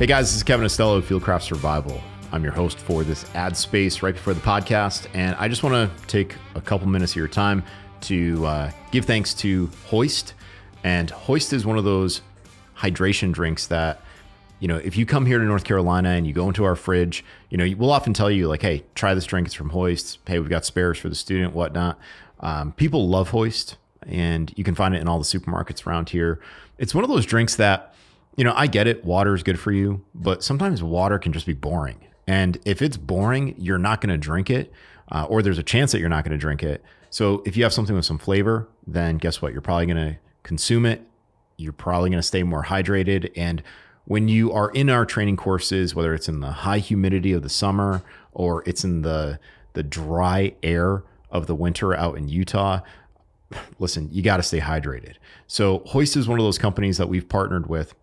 [0.00, 2.00] Hey guys, this is Kevin Estela of Fieldcraft Survival.
[2.32, 5.74] I'm your host for this ad space right before the podcast, and I just want
[5.74, 7.62] to take a couple minutes of your time
[8.00, 10.32] to uh, give thanks to Hoist.
[10.84, 12.22] And Hoist is one of those
[12.78, 14.00] hydration drinks that,
[14.58, 17.22] you know, if you come here to North Carolina and you go into our fridge,
[17.50, 19.48] you know, we'll often tell you, like, hey, try this drink.
[19.48, 20.18] It's from Hoist.
[20.26, 21.98] Hey, we've got spares for the student, whatnot.
[22.40, 23.76] Um, people love Hoist,
[24.06, 26.40] and you can find it in all the supermarkets around here.
[26.78, 27.94] It's one of those drinks that,
[28.36, 29.04] you know, I get it.
[29.04, 32.06] Water is good for you, but sometimes water can just be boring.
[32.26, 34.72] And if it's boring, you're not going to drink it,
[35.10, 36.84] uh, or there's a chance that you're not going to drink it.
[37.10, 39.52] So if you have something with some flavor, then guess what?
[39.52, 41.02] You're probably going to consume it.
[41.56, 43.32] You're probably going to stay more hydrated.
[43.36, 43.62] And
[44.04, 47.48] when you are in our training courses, whether it's in the high humidity of the
[47.48, 49.38] summer or it's in the
[49.72, 52.80] the dry air of the winter out in Utah,
[53.78, 55.14] listen, you got to stay hydrated.
[55.46, 57.94] So Hoist is one of those companies that we've partnered with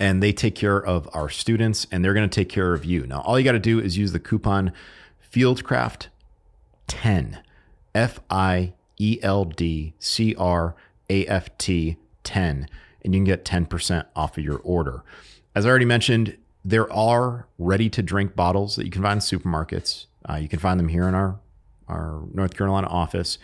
[0.00, 3.06] and they take care of our students and they're going to take care of you.
[3.06, 4.72] Now, all you got to do is use the coupon
[5.32, 7.38] Fieldcraft10,
[7.94, 10.74] F I E L D C R
[11.10, 12.68] A F T 10,
[13.04, 15.04] and you can get 10% off of your order.
[15.54, 19.20] As I already mentioned, there are ready to drink bottles that you can find in
[19.20, 20.06] supermarkets.
[20.28, 21.38] Uh, you can find them here in our,
[21.88, 23.38] our North Carolina office.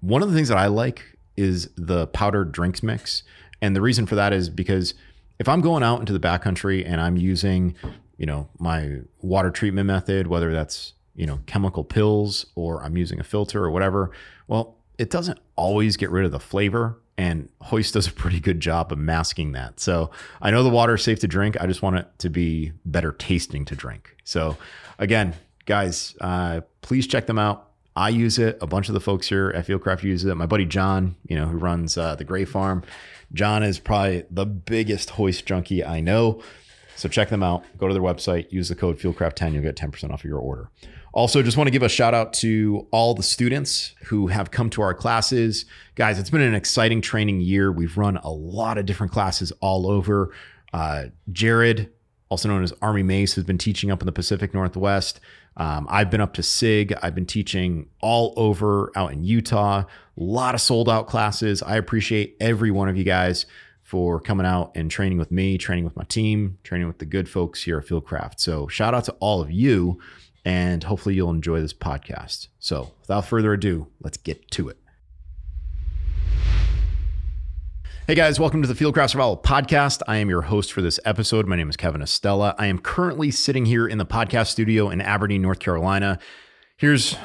[0.00, 3.22] One of the things that I like is the powdered drinks mix.
[3.60, 4.94] And the reason for that is because
[5.38, 7.74] if I'm going out into the backcountry and I'm using,
[8.16, 13.20] you know, my water treatment method, whether that's, you know, chemical pills or I'm using
[13.20, 14.10] a filter or whatever,
[14.48, 16.98] well, it doesn't always get rid of the flavor.
[17.18, 19.80] And Hoist does a pretty good job of masking that.
[19.80, 20.10] So
[20.42, 21.56] I know the water is safe to drink.
[21.60, 24.14] I just want it to be better tasting to drink.
[24.24, 24.58] So
[24.98, 27.70] again, guys, uh, please check them out.
[27.96, 28.58] I use it.
[28.60, 30.34] A bunch of the folks here at Fieldcraft use it.
[30.34, 32.82] My buddy John, you know, who runs uh, the Gray Farm,
[33.32, 36.42] John is probably the biggest hoist junkie I know.
[36.96, 37.64] So check them out.
[37.76, 40.70] Go to their website, use the code Fieldcraft10, you'll get 10% off of your order.
[41.12, 44.68] Also, just want to give a shout out to all the students who have come
[44.68, 45.64] to our classes.
[45.94, 47.72] Guys, it's been an exciting training year.
[47.72, 50.34] We've run a lot of different classes all over.
[50.74, 51.90] Uh, Jared,
[52.28, 55.20] also known as Army Mace, has been teaching up in the Pacific Northwest.
[55.56, 56.94] Um, I've been up to SIG.
[57.02, 59.80] I've been teaching all over out in Utah.
[59.80, 61.62] A lot of sold out classes.
[61.62, 63.46] I appreciate every one of you guys
[63.82, 67.28] for coming out and training with me, training with my team, training with the good
[67.28, 68.40] folks here at Fieldcraft.
[68.40, 70.00] So shout out to all of you,
[70.44, 72.48] and hopefully you'll enjoy this podcast.
[72.58, 74.78] So without further ado, let's get to it.
[78.06, 80.00] Hey guys, welcome to the Fieldcraft Survival Podcast.
[80.06, 81.48] I am your host for this episode.
[81.48, 82.54] My name is Kevin Estela.
[82.56, 86.20] I am currently sitting here in the podcast studio in Aberdeen, North Carolina.
[86.76, 87.16] Here's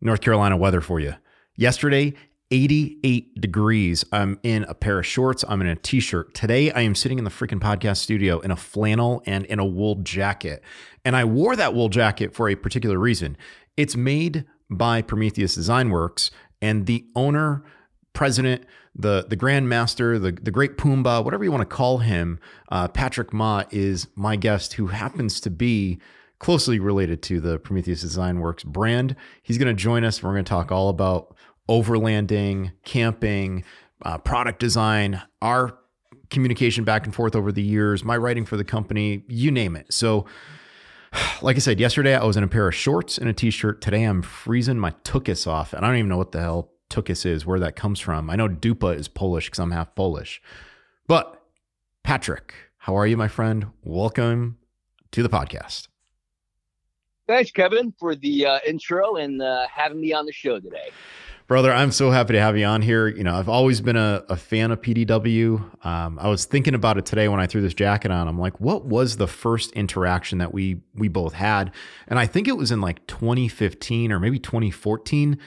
[0.00, 1.12] North Carolina weather for you.
[1.56, 2.14] Yesterday,
[2.50, 4.02] 88 degrees.
[4.12, 5.44] I'm in a pair of shorts.
[5.46, 6.32] I'm in a t shirt.
[6.32, 9.64] Today, I am sitting in the freaking podcast studio in a flannel and in a
[9.66, 10.62] wool jacket.
[11.04, 13.36] And I wore that wool jacket for a particular reason.
[13.76, 16.30] It's made by Prometheus Design Werx,
[16.62, 17.62] and the owner,
[18.14, 18.64] president,
[18.96, 22.38] the the Grand Master, the the Great Pumbaa, whatever you want to call him,
[22.70, 26.00] uh, Patrick Ma is my guest, who happens to be
[26.38, 29.16] closely related to the Prometheus Design Werx brand.
[29.42, 30.22] He's going to join us.
[30.22, 31.36] We're going to talk all about
[31.68, 33.64] overlanding, camping,
[34.02, 35.78] uh, product design, our
[36.30, 39.92] communication back and forth over the years, my writing for the company, you name it.
[39.92, 40.24] So.
[41.42, 43.80] Like I said, yesterday I was in a pair of shorts and a t-shirt.
[43.80, 47.26] Today I'm freezing my tuchus off, and I don't even know what the hell Tukis
[47.26, 48.30] is, where that comes from.
[48.30, 50.40] I know Dupa is Polish because I'm half Polish.
[51.08, 51.42] But
[52.04, 53.66] Patrick, how are you, my friend?
[53.82, 54.58] Welcome
[55.10, 55.88] to the podcast.
[57.26, 60.90] Thanks, Kevin, for the uh, intro and uh, having me on the show today.
[61.46, 63.08] Brother, I'm so happy to have you on here.
[63.08, 65.84] You know, I've always been a, a fan of PDW.
[65.84, 68.28] Um, I was thinking about it today when I threw this jacket on.
[68.28, 71.72] I'm like, what was the first interaction that we we both had?
[72.06, 75.38] And I think it was in like 2015 or maybe 2014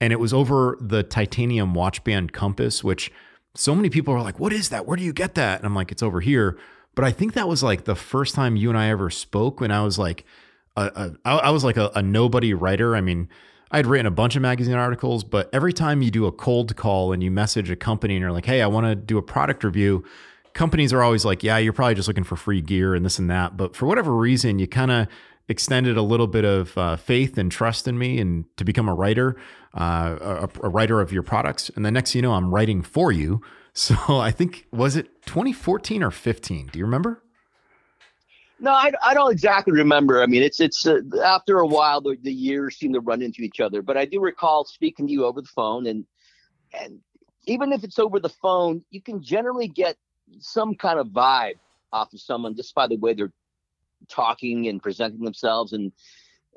[0.00, 3.10] and it was over the titanium watch band compass, which
[3.54, 4.86] so many people are like, "What is that?
[4.86, 6.58] Where do you get that?" And I'm like, "It's over here."
[6.94, 9.70] But I think that was like the first time you and I ever spoke when
[9.70, 10.24] I was like,
[10.76, 12.96] a, a, I was like a, a nobody writer.
[12.96, 13.28] I mean,
[13.70, 17.12] I'd written a bunch of magazine articles, but every time you do a cold call
[17.12, 19.64] and you message a company and you're like, "Hey, I want to do a product
[19.64, 20.04] review,"
[20.54, 23.28] companies are always like, "Yeah, you're probably just looking for free gear and this and
[23.30, 25.08] that." But for whatever reason, you kind of
[25.48, 28.94] extended a little bit of uh, faith and trust in me and to become a
[28.94, 29.36] writer,
[29.78, 31.70] uh, a, a, writer of your products.
[31.76, 33.40] And the next you know, I'm writing for you.
[33.76, 36.68] So I think, was it 2014 or 15?
[36.72, 37.22] Do you remember?
[38.58, 40.22] No, I, I don't exactly remember.
[40.22, 43.42] I mean, it's it's uh, after a while the, the years seem to run into
[43.42, 43.82] each other.
[43.82, 46.06] But I do recall speaking to you over the phone, and
[46.72, 47.00] and
[47.44, 49.96] even if it's over the phone, you can generally get
[50.38, 51.58] some kind of vibe
[51.92, 53.32] off of someone just by the way they're
[54.08, 55.92] talking and presenting themselves, and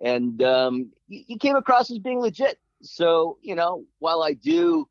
[0.01, 2.59] and um, you, came across as being legit.
[2.81, 4.87] So you know, while I do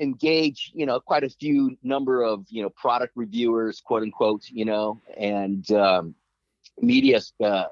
[0.00, 4.64] engage, you know, quite a few number of you know product reviewers, quote unquote, you
[4.64, 6.14] know, and um,
[6.80, 7.64] media uh,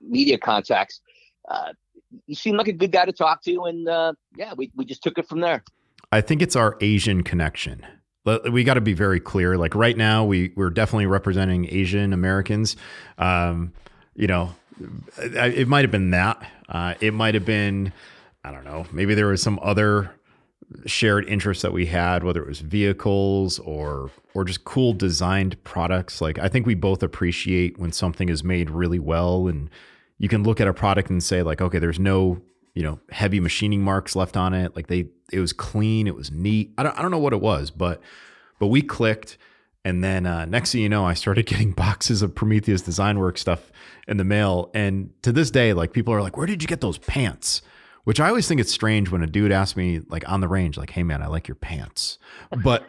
[0.00, 1.00] media contacts.
[1.48, 1.72] Uh,
[2.26, 5.02] you seem like a good guy to talk to, and uh, yeah, we we just
[5.02, 5.64] took it from there.
[6.12, 7.84] I think it's our Asian connection.
[8.24, 9.56] We got to be very clear.
[9.56, 12.76] Like right now, we we're definitely representing Asian Americans.
[13.18, 13.72] Um,
[14.14, 14.54] you know,
[15.18, 16.50] it might have been that.
[16.68, 17.92] Uh, it might have been,
[18.42, 18.86] I don't know.
[18.92, 20.14] Maybe there was some other
[20.86, 26.20] shared interests that we had, whether it was vehicles or or just cool designed products.
[26.20, 29.68] Like I think we both appreciate when something is made really well and
[30.18, 32.40] you can look at a product and say like, okay, there's no,
[32.74, 34.76] you know, heavy machining marks left on it.
[34.76, 36.72] Like they it was clean, it was neat.
[36.76, 38.00] I don't I don't know what it was, but
[38.58, 39.38] but we clicked
[39.84, 43.38] and then uh, next thing you know, I started getting boxes of Prometheus Design Work
[43.38, 43.70] stuff
[44.08, 44.70] in the mail.
[44.74, 47.62] And to this day, like people are like, where did you get those pants?
[48.04, 50.76] Which I always think it's strange when a dude asks me like on the range,
[50.76, 52.18] like, "Hey man, I like your pants,"
[52.62, 52.84] but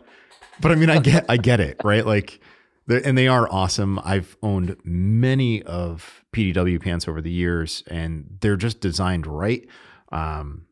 [0.60, 2.06] but I mean, I get I get it, right?
[2.06, 2.42] Like,
[2.88, 4.00] and they are awesome.
[4.04, 9.68] I've owned many of PDW pants over the years, and they're just designed right.
[10.12, 10.68] Um,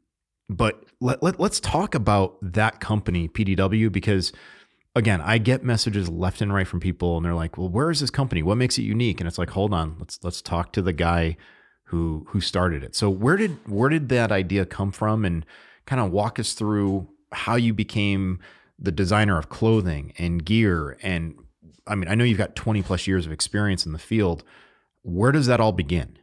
[0.50, 4.32] but let, let let's talk about that company, PDW, because
[4.96, 8.00] again, I get messages left and right from people, and they're like, "Well, where is
[8.00, 8.44] this company?
[8.44, 11.38] What makes it unique?" And it's like, hold on, let's let's talk to the guy
[11.86, 12.96] who who started it.
[12.96, 15.46] So where did where did that idea come from and
[15.86, 18.40] kind of walk us through how you became
[18.80, 21.36] the designer of clothing and gear and
[21.86, 24.44] I mean, I know you've got 20 plus years of experience in the field.
[25.02, 26.18] Where does that all begin?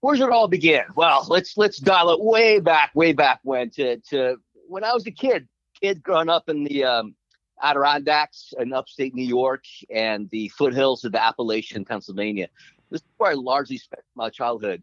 [0.00, 0.84] Where does it all begin?
[0.94, 4.36] Well, let's let's dial it way back, way back when to to
[4.68, 5.48] when I was a kid,
[5.80, 7.16] kid growing up in the um,
[7.62, 12.48] Adirondacks in upstate New York and the foothills of the Appalachian, Pennsylvania.
[12.90, 14.82] This is where I largely spent my childhood.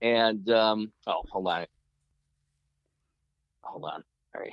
[0.00, 1.66] And um, oh, hold on,
[3.62, 4.02] hold on.
[4.34, 4.50] All right.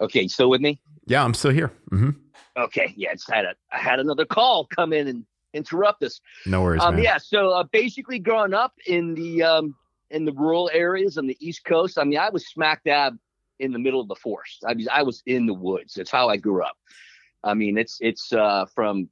[0.00, 0.80] Okay, you still with me?
[1.06, 1.72] Yeah, I'm still here.
[1.92, 2.10] Mm-hmm.
[2.56, 6.20] Okay, yeah, it's had a I had another call come in and interrupt us.
[6.46, 6.82] No worries.
[6.82, 7.04] Um, man.
[7.04, 9.74] yeah, so uh, basically, growing up in the um,
[10.10, 13.18] in the rural areas on the East Coast, I mean, I was smack dab
[13.58, 14.64] in the middle of the forest.
[14.66, 15.94] I was I was in the woods.
[15.94, 16.76] That's how I grew up.
[17.44, 19.08] I mean, it's it's uh, from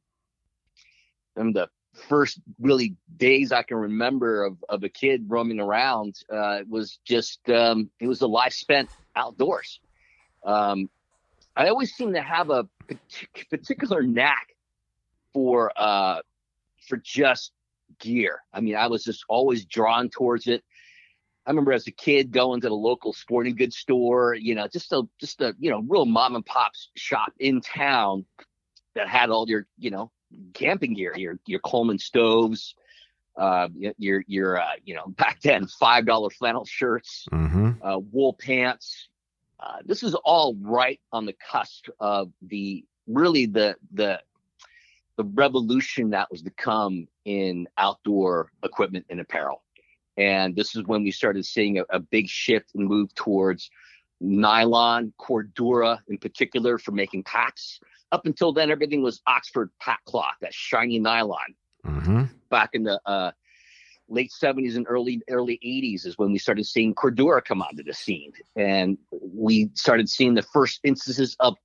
[1.34, 1.68] from the
[2.08, 7.38] first really days I can remember of, of a kid roaming around uh, was just
[7.48, 9.80] um, it was a life spent outdoors.
[10.44, 10.90] Um,
[11.56, 12.68] I always seem to have a
[13.50, 14.48] particular knack
[15.32, 16.20] for uh,
[16.88, 17.52] for just
[17.98, 18.40] gear.
[18.52, 20.62] I mean, I was just always drawn towards it.
[21.46, 24.92] I remember as a kid going to the local sporting goods store, you know, just
[24.92, 28.24] a just a you know real mom and pop shop in town
[28.94, 30.10] that had all your you know
[30.54, 32.74] camping gear, your your Coleman stoves,
[33.36, 33.68] uh,
[33.98, 37.72] your your uh, you know back then five dollar flannel shirts, mm-hmm.
[37.82, 39.08] uh, wool pants.
[39.60, 44.20] Uh, this is all right on the cusp of the really the the
[45.16, 49.62] the revolution that was to come in outdoor equipment and apparel.
[50.16, 53.70] And this is when we started seeing a, a big shift and move towards
[54.20, 57.80] nylon, Cordura in particular for making packs
[58.14, 61.54] up until then, everything was Oxford pack cloth, that shiny nylon.
[61.84, 62.24] Mm-hmm.
[62.48, 63.32] Back in the uh,
[64.08, 67.94] late 70s and early early 80s is when we started seeing Cordura come onto the
[67.94, 71.56] scene, and we started seeing the first instances of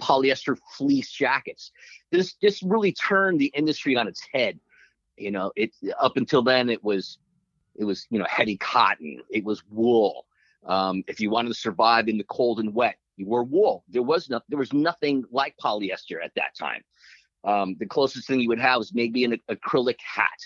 [0.00, 1.72] polyester fleece jackets.
[2.10, 4.58] This this really turned the industry on its head.
[5.16, 7.18] You know, it up until then it was
[7.74, 10.26] it was you know heady cotton, it was wool.
[10.64, 13.84] Um, if you wanted to survive in the cold and wet, you wore wool.
[13.88, 16.82] There was no, there was nothing like polyester at that time.
[17.44, 20.38] Um, the closest thing you would have was maybe an acrylic hat.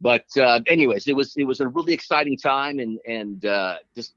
[0.00, 4.14] But uh, anyways, it was it was a really exciting time, and and uh, just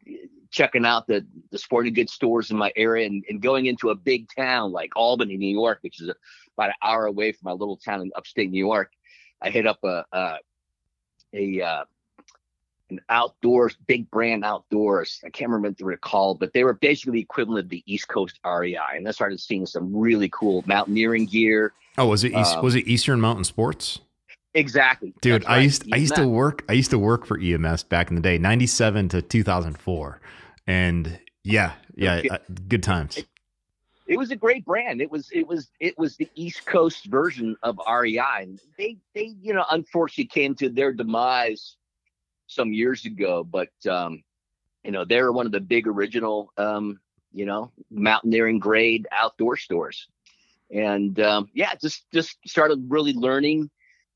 [0.51, 3.95] checking out the the sporting goods stores in my area, and, and going into a
[3.95, 6.09] big town like Albany, New York, which is
[6.55, 8.91] about an hour away from my little town in upstate New York.
[9.41, 10.37] I hit up a a,
[11.33, 11.85] a uh,
[12.91, 15.19] an outdoors, big brand outdoors.
[15.25, 17.83] I can't remember what they were called, but they were basically the equivalent of the
[17.87, 18.77] East Coast REI.
[18.95, 21.73] And I started seeing some really cool mountaineering gear.
[21.97, 23.99] Oh, was it East, um, was it Eastern Mountain Sports?
[24.53, 25.13] Exactly.
[25.21, 25.57] Dude, right.
[25.57, 25.93] I used EMS.
[25.93, 29.09] I used to work I used to work for EMS back in the day, 97
[29.09, 30.21] to 2004.
[30.67, 33.17] And yeah, yeah, uh, good times.
[33.17, 33.27] It,
[34.07, 35.01] it was a great brand.
[35.01, 38.41] It was it was it was the East Coast version of REI.
[38.41, 41.77] And they they you know unfortunately came to their demise
[42.47, 44.23] some years ago, but um,
[44.83, 46.99] you know, they were one of the big original um,
[47.33, 50.07] you know, mountaineering grade outdoor stores.
[50.69, 53.69] And um, yeah, just just started really learning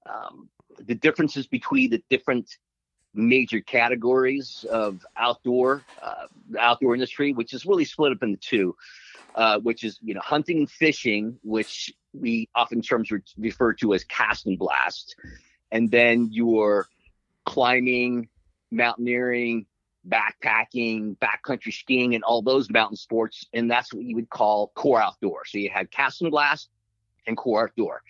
[0.06, 2.58] um, the differences between the different
[3.14, 6.28] major categories of outdoor uh,
[6.60, 8.76] outdoor industry, which is really split up into two,
[9.36, 13.94] uh, which is you know hunting and fishing, which we often terms re- refer to
[13.94, 15.16] as cast and blast,
[15.72, 16.88] and then your
[17.46, 18.28] climbing,
[18.72, 19.66] mountaineering,
[20.08, 25.02] backpacking, backcountry skiing, and all those mountain sports, and that's what you would call core
[25.02, 25.46] outdoor.
[25.46, 26.70] So you had cast and blast
[27.28, 28.02] and core outdoor.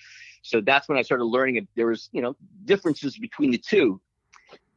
[0.45, 1.67] So that's when I started learning it.
[1.75, 2.35] There was, you know,
[2.65, 3.99] differences between the two.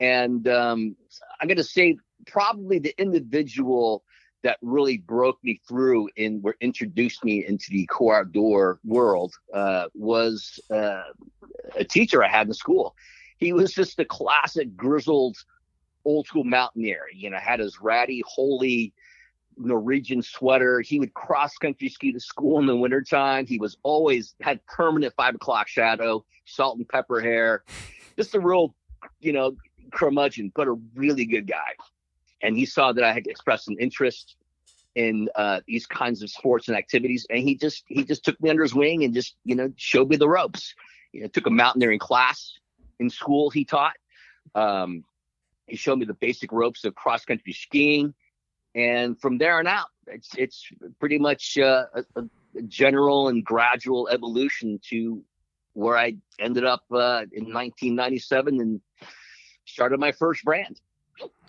[0.00, 0.96] And um,
[1.40, 4.02] I'm going to say probably the individual
[4.42, 9.86] that really broke me through and were introduced me into the core outdoor world uh,
[9.94, 11.02] was uh,
[11.76, 12.94] a teacher I had in school.
[13.36, 15.36] He was just a classic grizzled
[16.06, 17.02] old school mountaineer.
[17.12, 18.94] You know, had his ratty, holy
[19.58, 20.80] Norwegian sweater.
[20.80, 23.46] He would cross country ski to school in the wintertime.
[23.46, 27.64] He was always had permanent five o'clock shadow, salt and pepper hair.
[28.16, 28.74] Just a real,
[29.20, 29.56] you know,
[29.92, 31.74] curmudgeon, but a really good guy.
[32.42, 34.36] And he saw that I had expressed an interest
[34.94, 38.50] in uh, these kinds of sports and activities, and he just he just took me
[38.50, 40.74] under his wing and just you know showed me the ropes.
[41.12, 42.58] You know, took a mountaineering class
[42.98, 43.50] in school.
[43.50, 43.94] He taught.
[44.54, 45.04] Um,
[45.66, 48.14] he showed me the basic ropes of cross country skiing,
[48.74, 50.68] and from there on out, it's it's
[51.00, 52.22] pretty much uh, a,
[52.56, 55.22] a general and gradual evolution to
[55.74, 58.80] where I ended up uh, in 1997 and
[59.64, 60.80] started my first brand.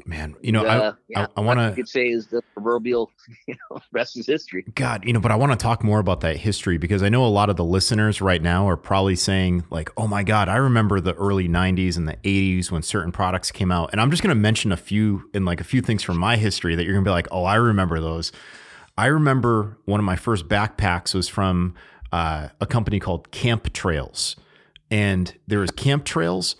[0.06, 1.72] Man, you know, uh, I, yeah, I, I want to.
[1.76, 3.12] could say is the proverbial,
[3.48, 4.64] you know, rest is history.
[4.74, 7.26] God, you know, but I want to talk more about that history because I know
[7.26, 10.56] a lot of the listeners right now are probably saying like, "Oh my God, I
[10.56, 14.24] remember the early '90s and the '80s when certain products came out." And I'm just
[14.24, 16.94] going to mention a few and like a few things from my history that you're
[16.94, 18.32] going to be like, "Oh, I remember those."
[18.98, 21.76] I remember one of my first backpacks was from
[22.12, 24.36] uh, a company called Camp Trails,
[24.90, 26.56] and there was Camp Trails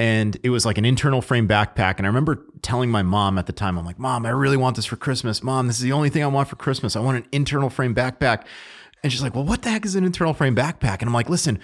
[0.00, 1.98] and it was like an internal frame backpack.
[1.98, 4.76] And I remember telling my mom at the time, I'm like, Mom, I really want
[4.76, 5.42] this for Christmas.
[5.42, 6.96] Mom, this is the only thing I want for Christmas.
[6.96, 8.44] I want an internal frame backpack.
[9.02, 11.00] And she's like, Well, what the heck is an internal frame backpack?
[11.00, 11.58] And I'm like, Listen,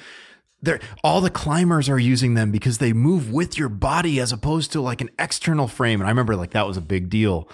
[0.60, 4.70] they're, all the climbers are using them because they move with your body as opposed
[4.72, 6.02] to like an external frame.
[6.02, 7.48] And I remember like that was a big deal.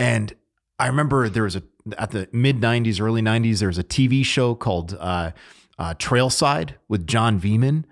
[0.00, 0.34] And
[0.80, 1.62] I remember there was a
[1.96, 5.30] at the mid 90s, early 90s, there was a TV show called uh,
[5.78, 7.84] uh, Trailside with John Viehman.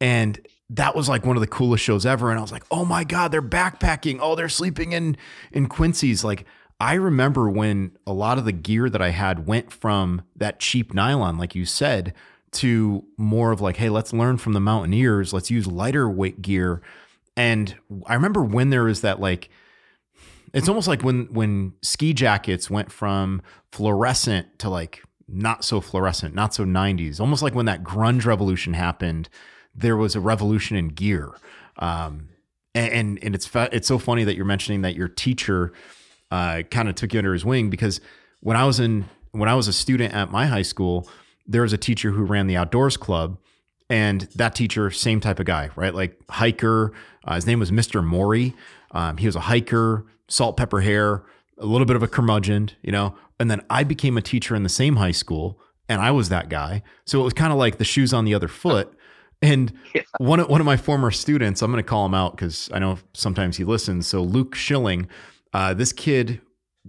[0.00, 2.30] And that was like one of the coolest shows ever.
[2.30, 4.18] And I was like, oh my God, they're backpacking.
[4.20, 5.16] Oh, they're sleeping in
[5.52, 6.24] in quinzhees.
[6.24, 6.44] Like
[6.80, 10.92] I remember when a lot of the gear that I had went from that cheap
[10.92, 12.12] nylon, like you said,
[12.52, 15.32] to more of like, hey, let's learn from the mountaineers.
[15.32, 16.82] Let's use lighter weight gear.
[17.36, 17.74] And
[18.06, 19.48] I remember when there was that like
[20.52, 26.34] it's almost like when when ski jackets went from fluorescent to like not so fluorescent,
[26.34, 27.20] not so 90s.
[27.20, 29.28] Almost like when that grunge revolution happened
[29.74, 31.32] there was a revolution in gear.
[31.78, 32.28] Um,
[32.74, 35.72] and, and it's it's so funny that you're mentioning that your teacher
[36.30, 38.00] uh, kind of took you under his wing because
[38.40, 41.08] when I was in when I was a student at my high school,
[41.46, 43.38] there was a teacher who ran the outdoors club,
[43.88, 45.94] and that teacher, same type of guy, right?
[45.94, 46.92] Like hiker.
[47.24, 48.04] Uh, his name was Mr.
[48.04, 48.54] Maury.
[48.90, 51.24] Um, he was a hiker, salt pepper hair,
[51.58, 53.16] a little bit of a curmudgeon, you know.
[53.40, 56.48] And then I became a teacher in the same high school, and I was that
[56.48, 56.82] guy.
[57.04, 58.93] So it was kind of like the shoes on the other foot.
[59.44, 60.02] And yeah.
[60.16, 62.78] one of, one of my former students, I'm going to call him out because I
[62.78, 64.06] know sometimes he listens.
[64.06, 65.06] So Luke Schilling,
[65.52, 66.40] uh, this kid,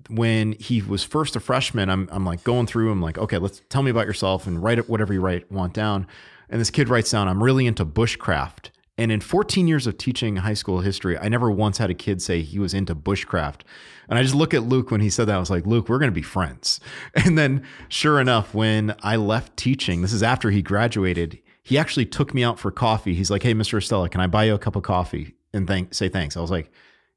[0.09, 2.91] when he was first a freshman, I'm I'm like going through.
[2.91, 6.07] I'm like, okay, let's tell me about yourself and write whatever you write want down.
[6.49, 8.69] And this kid writes down, I'm really into bushcraft.
[8.97, 12.21] And in 14 years of teaching high school history, I never once had a kid
[12.21, 13.61] say he was into bushcraft.
[14.07, 15.35] And I just look at Luke when he said that.
[15.35, 16.79] I was like, Luke, we're going to be friends.
[17.15, 22.05] And then, sure enough, when I left teaching, this is after he graduated, he actually
[22.05, 23.15] took me out for coffee.
[23.15, 23.79] He's like, "Hey, Mr.
[23.79, 26.51] Estela, can I buy you a cup of coffee and thank say thanks?" I was
[26.51, 26.71] like,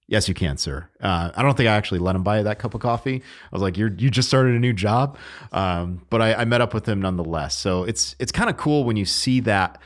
[0.06, 2.72] "Yes, you can, sir." Uh, I don't think I actually let him buy that cup
[2.72, 3.16] of coffee.
[3.16, 5.18] I was like, "You're you just started a new job,"
[5.52, 7.58] um, but I, I met up with him nonetheless.
[7.58, 9.78] So it's it's kind of cool when you see that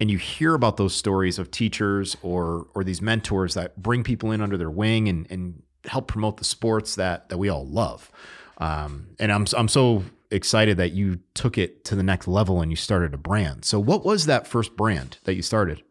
[0.00, 4.32] and you hear about those stories of teachers or or these mentors that bring people
[4.32, 8.10] in under their wing and and help promote the sports that that we all love.
[8.58, 12.70] Um, and I'm I'm so excited that you took it to the next level and
[12.70, 13.64] you started a brand.
[13.64, 15.82] So what was that first brand that you started?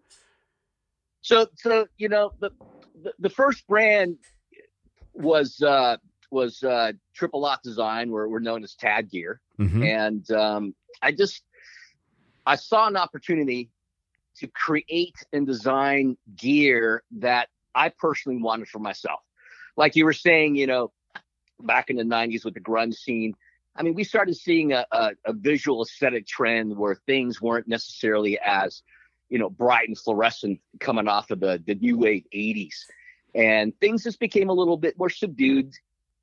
[1.21, 2.51] So so you know the
[3.03, 4.17] the, the first brand
[5.13, 5.97] was uh
[6.31, 9.41] was uh Triple Aught Design where we're known as TAD Gear.
[9.59, 9.83] Mm-hmm.
[9.83, 11.43] And um I just
[12.45, 13.69] I saw an opportunity
[14.37, 19.19] to create and design gear that I personally wanted for myself.
[19.75, 20.91] Like you were saying, you know,
[21.59, 23.35] back in the 90s with the grunge scene.
[23.77, 28.39] I mean, we started seeing a, a, a visual aesthetic trend where things weren't necessarily
[28.39, 28.81] as,
[29.29, 32.75] you know, bright and fluorescent coming off of the, the new wave 80s.
[33.35, 35.73] And things just became a little bit more subdued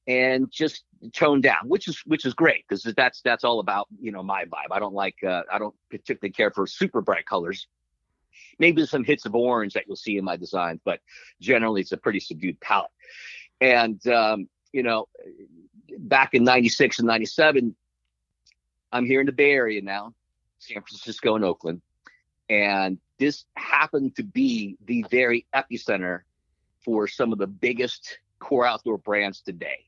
[0.07, 4.13] and just toned down, which is which is great because that's that's all about you
[4.13, 4.71] know my vibe.
[4.71, 7.67] I don't like uh, I don't particularly care for super bright colors.
[8.59, 11.01] Maybe some hits of orange that you'll see in my designs, but
[11.41, 12.91] generally it's a pretty subdued palette.
[13.61, 15.07] And um, you know,
[15.99, 17.75] back in '96 and '97,
[18.93, 20.15] I'm here in the Bay Area now,
[20.59, 21.83] San Francisco and Oakland,
[22.49, 26.21] and this happened to be the very epicenter
[26.85, 29.87] for some of the biggest core outdoor brands today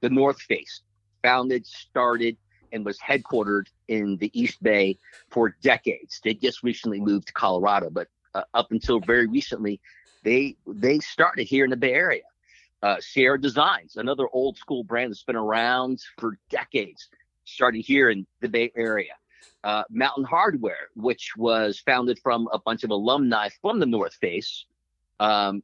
[0.00, 0.82] the North Face,
[1.22, 2.36] founded, started,
[2.72, 4.98] and was headquartered in the East Bay
[5.30, 6.20] for decades.
[6.22, 9.80] They just recently moved to Colorado, but uh, up until very recently,
[10.22, 12.22] they they started here in the Bay Area.
[12.84, 17.08] Uh, Sierra Designs, another old school brand that's been around for decades,
[17.46, 19.14] started here in the Bay Area.
[19.64, 24.66] Uh, Mountain Hardwear, which was founded from a bunch of alumni from the North Face,
[25.18, 25.62] um,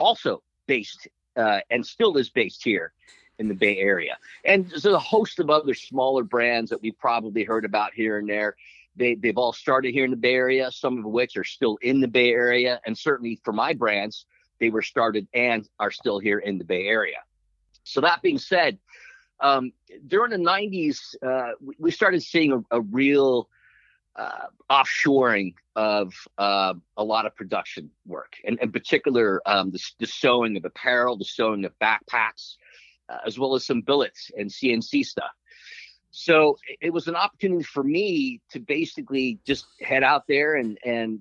[0.00, 1.06] also based
[1.36, 2.94] uh, and still is based here
[3.38, 4.16] in the Bay Area.
[4.46, 8.26] And there's a host of other smaller brands that we've probably heard about here and
[8.26, 8.56] there.
[8.96, 12.00] They, they've all started here in the Bay Area, some of which are still in
[12.00, 12.80] the Bay Area.
[12.86, 14.24] And certainly for my brands,
[14.64, 17.18] they were started and are still here in the Bay Area.
[17.82, 18.78] So, that being said,
[19.40, 19.72] um,
[20.06, 23.50] during the 90s, uh, we started seeing a, a real
[24.16, 30.06] uh, offshoring of uh, a lot of production work, and in particular, um, the, the,
[30.06, 32.54] sewing of apparel, the sewing of backpacks,
[33.10, 35.32] uh, as well as some billets and CNC stuff.
[36.10, 41.20] So it was an opportunity for me to basically just head out there and and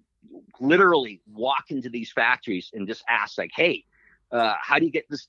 [0.59, 3.83] literally walk into these factories and just ask like, hey,
[4.31, 5.27] uh, how do you get this?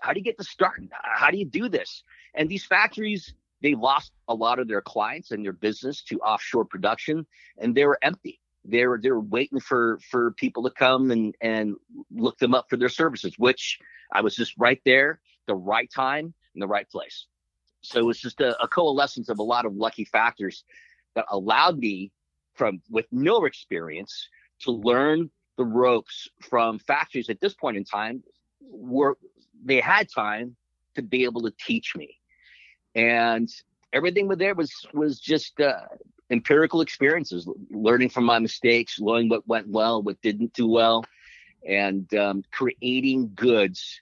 [0.00, 0.90] How do you get this started?
[0.92, 2.02] How do you do this?
[2.34, 6.64] And these factories, they lost a lot of their clients and their business to offshore
[6.64, 7.26] production,
[7.58, 8.40] and they were empty.
[8.64, 11.74] They were they were waiting for for people to come and and
[12.14, 13.78] look them up for their services, which
[14.12, 17.26] I was just right there the right time in the right place.
[17.80, 20.64] So it was just a, a coalescence of a lot of lucky factors
[21.14, 22.12] that allowed me
[22.58, 24.28] from with no experience
[24.60, 28.22] to learn the ropes from factories at this point in time
[28.60, 29.16] were
[29.64, 30.56] they had time
[30.94, 32.16] to be able to teach me
[32.94, 33.48] and
[33.92, 35.86] everything with there was was just uh,
[36.30, 41.04] empirical experiences learning from my mistakes learning what went well what didn't do well
[41.66, 44.00] and um, creating goods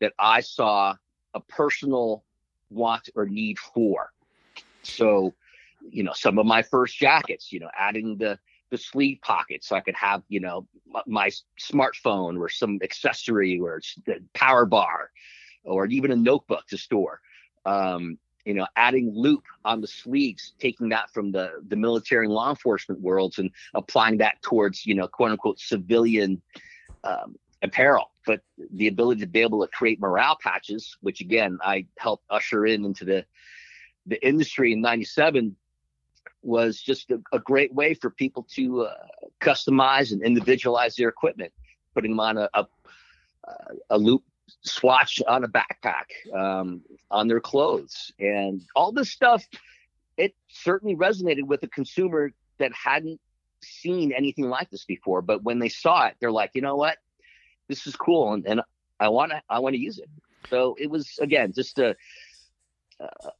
[0.00, 0.94] that I saw
[1.34, 2.24] a personal
[2.70, 4.12] want or need for.
[4.82, 5.34] So,
[5.90, 8.38] you know, some of my first jackets, you know, adding the
[8.70, 10.66] the sleeve pocket so I could have, you know,
[11.06, 15.10] my smartphone or some accessory or the power bar
[15.64, 17.20] or even a notebook to store.
[17.64, 22.34] Um, you know, adding loop on the sleeves, taking that from the the military and
[22.34, 26.40] law enforcement worlds and applying that towards, you know, quote unquote civilian
[27.04, 28.40] um, apparel, but
[28.72, 32.84] the ability to be able to create morale patches, which again I helped usher in
[32.84, 33.26] into the
[34.06, 35.54] the industry in '97,
[36.42, 38.94] was just a, a, great way for people to uh,
[39.40, 41.52] customize and individualize their equipment,
[41.94, 42.66] putting them on a a,
[43.90, 44.22] a loop
[44.62, 49.44] swatch on a backpack, um, on their clothes, and all this stuff.
[50.16, 53.20] It certainly resonated with a consumer that hadn't
[53.62, 55.22] seen anything like this before.
[55.22, 56.98] But when they saw it, they're like, you know what?
[57.68, 58.62] this is cool and, and
[58.98, 60.08] I want to I want to use it.
[60.50, 61.94] So it was again just a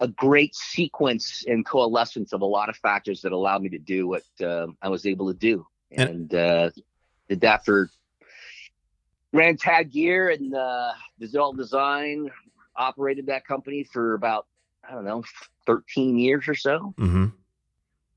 [0.01, 4.07] a great sequence and coalescence of a lot of factors that allowed me to do
[4.07, 6.71] what uh, I was able to do, and, and uh,
[7.29, 7.91] did that for
[9.33, 12.31] ran TAD Gear and uh, Digital Design.
[12.77, 14.47] Operated that company for about
[14.89, 15.25] I don't know,
[15.67, 16.95] thirteen years or so.
[16.97, 17.27] Mm-hmm.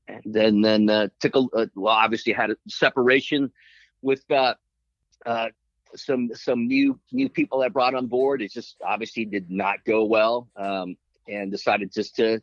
[0.08, 3.50] And then then uh, took a uh, well, obviously had a separation
[4.02, 4.54] with uh,
[5.26, 5.48] uh,
[5.96, 8.42] some some new new people I brought on board.
[8.42, 10.96] It just obviously did not go well, um,
[11.28, 12.42] and decided just to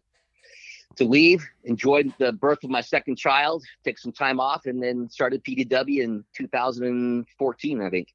[0.95, 1.47] to leave.
[1.63, 6.01] Enjoyed the birth of my second child, take some time off, and then started PDW
[6.01, 8.13] in 2014, I think.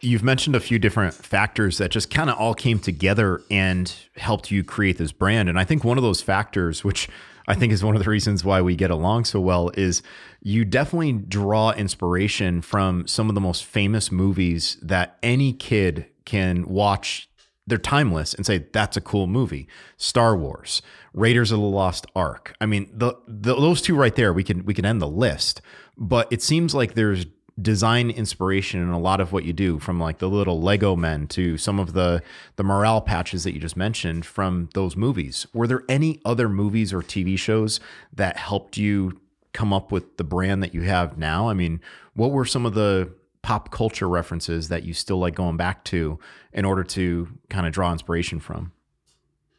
[0.00, 4.50] You've mentioned a few different factors that just kind of all came together and helped
[4.50, 5.48] you create this brand.
[5.48, 7.08] And I think one of those factors, which
[7.48, 10.02] I think is one of the reasons why we get along so well is
[10.42, 16.66] you definitely draw inspiration from some of the most famous movies that any kid can
[16.68, 17.28] watch.
[17.66, 19.66] They're timeless and say that's a cool movie.
[19.96, 22.54] Star Wars, Raiders of the Lost Ark.
[22.60, 25.60] I mean, the, the those two right there, we can we can end the list.
[25.96, 27.26] But it seems like there's
[27.60, 31.26] design inspiration in a lot of what you do, from like the little Lego men
[31.28, 32.22] to some of the
[32.56, 35.46] the morale patches that you just mentioned from those movies.
[35.52, 37.80] Were there any other movies or TV shows
[38.12, 39.20] that helped you
[39.52, 41.48] come up with the brand that you have now?
[41.48, 41.80] I mean,
[42.14, 43.10] what were some of the
[43.46, 46.18] pop culture references that you still like going back to
[46.52, 48.72] in order to kind of draw inspiration from?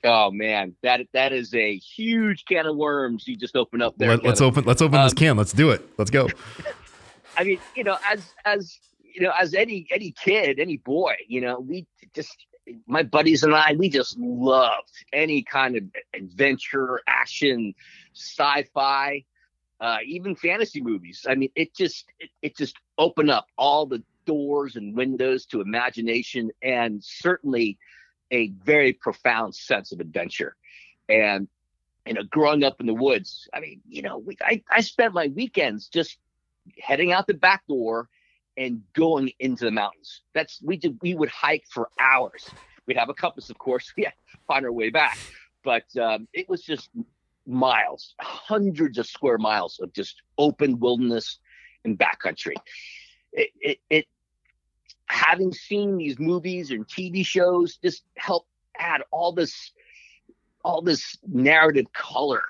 [0.04, 4.17] Oh man, that that is a huge can of worms you just open up there.
[4.17, 5.38] Let, us open let's open um, this can.
[5.38, 5.88] Let's do it.
[5.97, 6.28] Let's go.
[7.38, 11.39] I mean, you know, as as you know, as any any kid, any boy, you
[11.39, 12.45] know, we just
[12.88, 17.73] my buddies and I, we just loved any kind of adventure, action,
[18.13, 19.23] sci-fi,
[19.79, 21.25] uh, even fantasy movies.
[21.27, 25.61] I mean, it just it, it just opened up all the doors and windows to
[25.61, 27.77] imagination and certainly
[28.31, 30.55] a very profound sense of adventure.
[31.07, 31.47] And
[32.05, 35.13] you know, growing up in the woods, I mean, you know, we, I, I spent
[35.13, 36.17] my weekends just
[36.79, 38.09] heading out the back door
[38.55, 40.21] and going into the mountains.
[40.33, 40.97] That's we did.
[41.01, 42.49] We would hike for hours.
[42.85, 43.93] We'd have a compass, of course.
[43.97, 44.07] We
[44.47, 45.17] find our way back,
[45.63, 46.89] but um, it was just
[47.47, 51.39] miles, hundreds of square miles of just open wilderness
[51.86, 52.55] and backcountry.
[53.31, 54.05] It, it, it
[55.07, 58.45] having seen these movies and TV shows just help
[58.77, 59.71] add all this
[60.63, 62.43] all this narrative color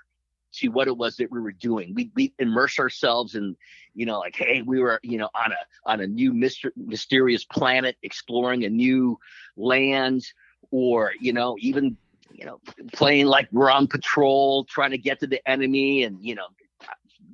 [0.51, 1.93] to what it was that we were doing.
[1.93, 3.55] We we immerse ourselves in,
[3.93, 7.45] you know, like hey, we were, you know, on a on a new myster- mysterious
[7.45, 9.19] planet, exploring a new
[9.55, 10.25] land,
[10.71, 11.97] or you know, even
[12.31, 12.59] you know,
[12.93, 16.47] playing like we're on patrol, trying to get to the enemy, and you know,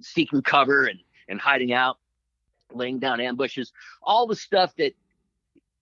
[0.01, 1.97] seeking cover and and hiding out,
[2.71, 4.93] laying down ambushes, all the stuff that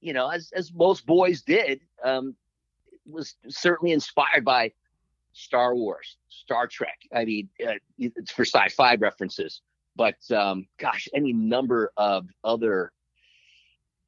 [0.02, 2.36] you know, as as most boys did, um,
[3.06, 4.72] was certainly inspired by
[5.34, 6.98] Star Wars, Star Trek.
[7.14, 9.62] I mean, uh, it's for sci-fi references,
[9.96, 12.92] but um, gosh, any number of other.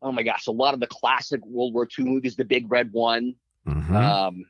[0.01, 2.91] Oh my gosh, a lot of the classic World War II movies, The Big Red
[2.91, 3.35] One.
[3.65, 3.95] Mm-hmm.
[3.95, 4.45] Um,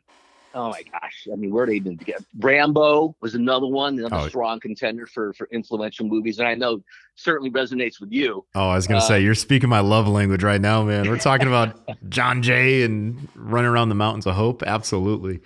[0.53, 4.27] oh my gosh, I mean, where did even get Rambo was another one, another oh.
[4.27, 6.83] strong contender for for influential movies, and I know
[7.15, 8.45] certainly resonates with you.
[8.55, 11.09] Oh, I was gonna uh, say you're speaking my love language right now, man.
[11.09, 14.63] We're talking about John Jay and running around the mountains of hope.
[14.63, 15.41] Absolutely.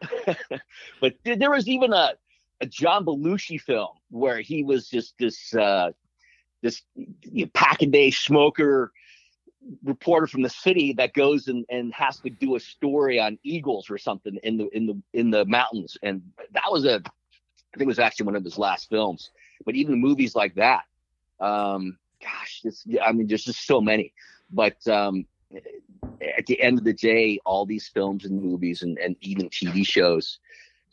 [1.00, 2.14] but there was even a
[2.60, 5.92] a John Belushi film where he was just this uh,
[6.62, 8.92] this you know, pack a day smoker
[9.84, 13.90] reporter from the city that goes and, and has to do a story on eagles
[13.90, 15.96] or something in the in the in the mountains.
[16.02, 19.30] And that was a i think it was actually one of his last films.
[19.64, 20.84] But even movies like that
[21.40, 24.12] um gosh this i mean there's just so many.
[24.50, 25.26] But um
[26.36, 29.86] at the end of the day all these films and movies and, and even tv
[29.86, 30.38] shows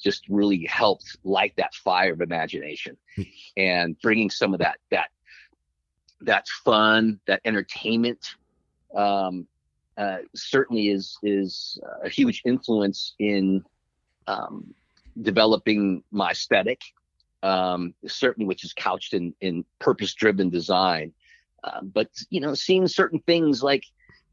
[0.01, 3.23] just really helped light that fire of imagination hmm.
[3.58, 5.10] and bringing some of that that
[6.21, 8.36] that fun that entertainment
[8.93, 9.48] um,
[9.98, 13.63] uh, certainly is is a huge influence in
[14.28, 14.74] um,
[15.21, 16.82] developing my aesthetic,
[17.43, 21.13] um, certainly which is couched in in purpose driven design.
[21.63, 23.86] Uh, but you know, seeing certain things like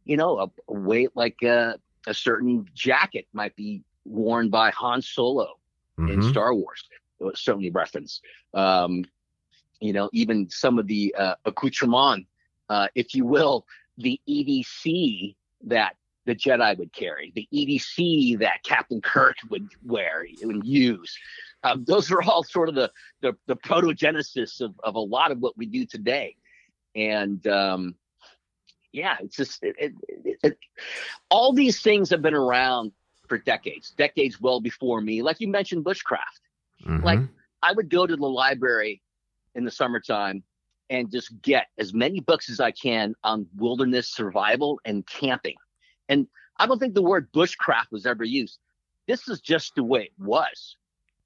[0.04, 5.00] you know a, a way like a, a, certain jacket might be worn by Han
[5.00, 5.58] Solo
[5.98, 6.10] mm-hmm.
[6.10, 6.84] in Star Wars,
[7.34, 8.20] certainly reference.
[8.52, 9.04] Um,
[9.80, 12.26] you know, even some of the uh, accoutrement,
[12.68, 13.66] uh, if you will,
[14.02, 15.34] the EDC
[15.64, 21.16] that the Jedi would carry, the EDC that Captain Kirk would wear and use.
[21.64, 25.38] Um, those are all sort of the the, the protogenesis of, of a lot of
[25.38, 26.36] what we do today.
[26.94, 27.94] And um,
[28.92, 30.58] yeah, it's just it, it, it,
[31.30, 32.92] all these things have been around
[33.28, 35.22] for decades, decades well before me.
[35.22, 36.42] Like you mentioned, bushcraft.
[36.84, 37.04] Mm-hmm.
[37.04, 37.20] Like
[37.62, 39.02] I would go to the library
[39.54, 40.42] in the summertime
[40.92, 45.56] and just get as many books as I can on wilderness survival and camping.
[46.10, 46.26] And
[46.58, 48.58] I don't think the word bushcraft was ever used.
[49.08, 50.76] This is just the way it was.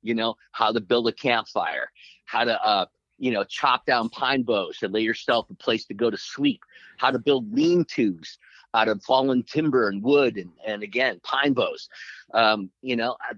[0.03, 1.91] You know, how to build a campfire,
[2.27, 2.87] how to uh,
[3.19, 6.61] you know, chop down pine boughs to lay yourself a place to go to sleep,
[6.99, 8.39] how to build lean-tos
[8.73, 11.89] out of fallen timber and wood and, and again pine boughs
[12.35, 13.35] um, you know uh,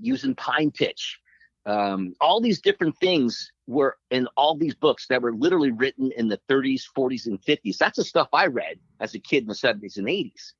[0.00, 1.20] using pine pitch
[1.66, 6.28] um, all these different things were in all these books that were literally written in
[6.28, 7.78] the 30s, 40s, and 50s.
[7.78, 10.52] That's the stuff I read as a kid in the 70s and 80s.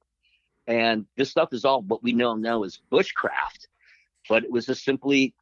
[0.67, 3.67] And this stuff is all what we know now as bushcraft,
[4.29, 5.35] but it was just simply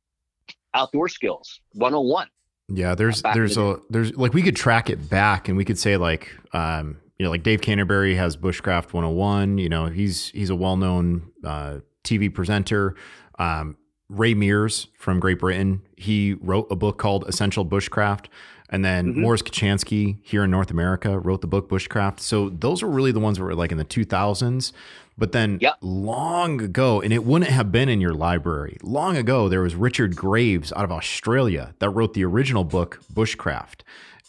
[0.72, 2.28] outdoor skills 101.
[2.70, 5.78] Yeah, there's there's the a there's like we could track it back and we could
[5.78, 10.50] say like um you know like Dave Canterbury has Bushcraft 101, you know, he's he's
[10.50, 12.94] a well-known uh, TV presenter.
[13.38, 13.76] Um,
[14.09, 18.27] Ray Mears from Great Britain, he wrote a book called Essential Bushcraft.
[18.71, 19.16] And then Mhm.
[19.16, 22.21] Mors Kochanski here in North America wrote the book Bushcraft.
[22.21, 24.73] So those were really the ones that were like in the 2000s.
[25.16, 25.77] But then Yep.
[25.81, 30.14] long ago, and it wouldn't have been in your library, long ago, there was Richard
[30.16, 33.81] Graves out of Australia that wrote the original book Bushcraft.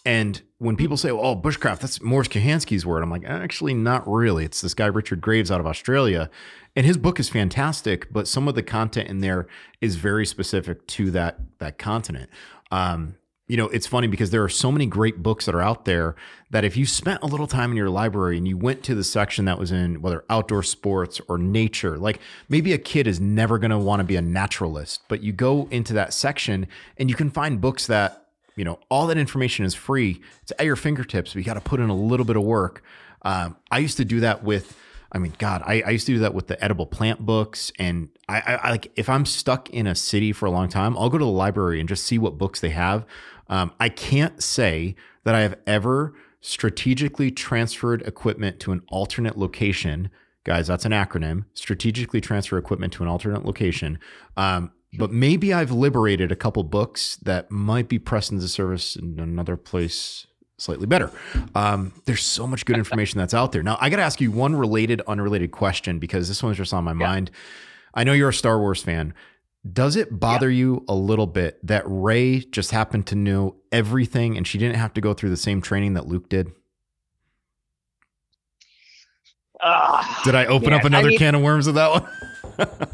[0.10, 4.43] And when people say, oh, bushcraft, that's Mors Kochanski's word, I'm like, actually, not really.
[4.43, 6.32] It's this guy, Richard Graves, out of Australia.
[6.76, 9.45] And his book is fantastic, but some of the content in there
[9.82, 12.32] is very specific to that, that continent.
[12.72, 13.17] Um,
[13.48, 16.15] you know, it's funny because there are so many great books that are out there
[16.50, 19.04] that if you spent a little time in your library and you went to the
[19.04, 23.60] section that was in whether outdoor sports or nature, like maybe a kid is never
[23.60, 26.65] going to want to be a naturalist, but you go into that section
[26.98, 28.18] and you can find books that
[28.60, 30.22] you know all that information is free.
[30.43, 32.84] It's at your fingertips but you got to put in a little bit of work.
[33.22, 34.78] Um, i used to do that with
[35.12, 38.08] i mean god I, I used to do that with the edible plant books and
[38.30, 41.10] I, I, I like if i'm stuck in a city for a long time i'll
[41.10, 43.06] go to the library and just see what books they have.
[43.48, 44.95] Um, i can't say
[45.26, 50.10] that i have ever strategically transferred equipment to an alternate location.
[50.45, 51.45] Guys that's an acronym.
[51.54, 54.00] Strategically transfer equipment to an alternate location.
[54.38, 59.19] Um, but maybe I've liberated a couple books that might be pressed into service in
[59.19, 60.25] another place
[60.58, 61.12] slightly better.
[61.56, 63.63] Um, there's so much good information that's out there.
[63.63, 66.84] Now, I got to ask you one related, unrelated question because this one's just on
[66.84, 66.95] my Yeah.
[67.08, 67.32] mind.
[67.93, 69.13] I know you're a Star Wars fan.
[69.71, 74.45] Does it bother you a little bit that Rey just happened to know everything and
[74.47, 76.52] she didn't have to go through the same training that Luke did?
[79.62, 82.08] Ah, Did I open up another I mean, can of worms with that one?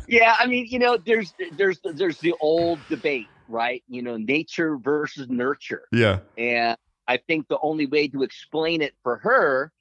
[0.08, 3.84] Yeah, I mean, you know, there's there's there's the old debate, right?
[3.88, 5.88] You know, nature versus nurture.
[5.92, 6.20] yeah.
[6.38, 9.72] And I think the only way to explain it for her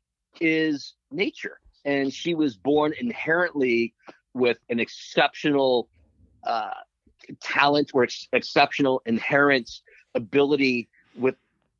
[0.40, 1.58] is nature.
[1.84, 3.94] And she was born inherently
[4.34, 5.88] with an exceptional
[6.46, 6.70] uh,
[7.40, 9.70] talent or ex- exceptional inherent
[10.14, 11.36] ability with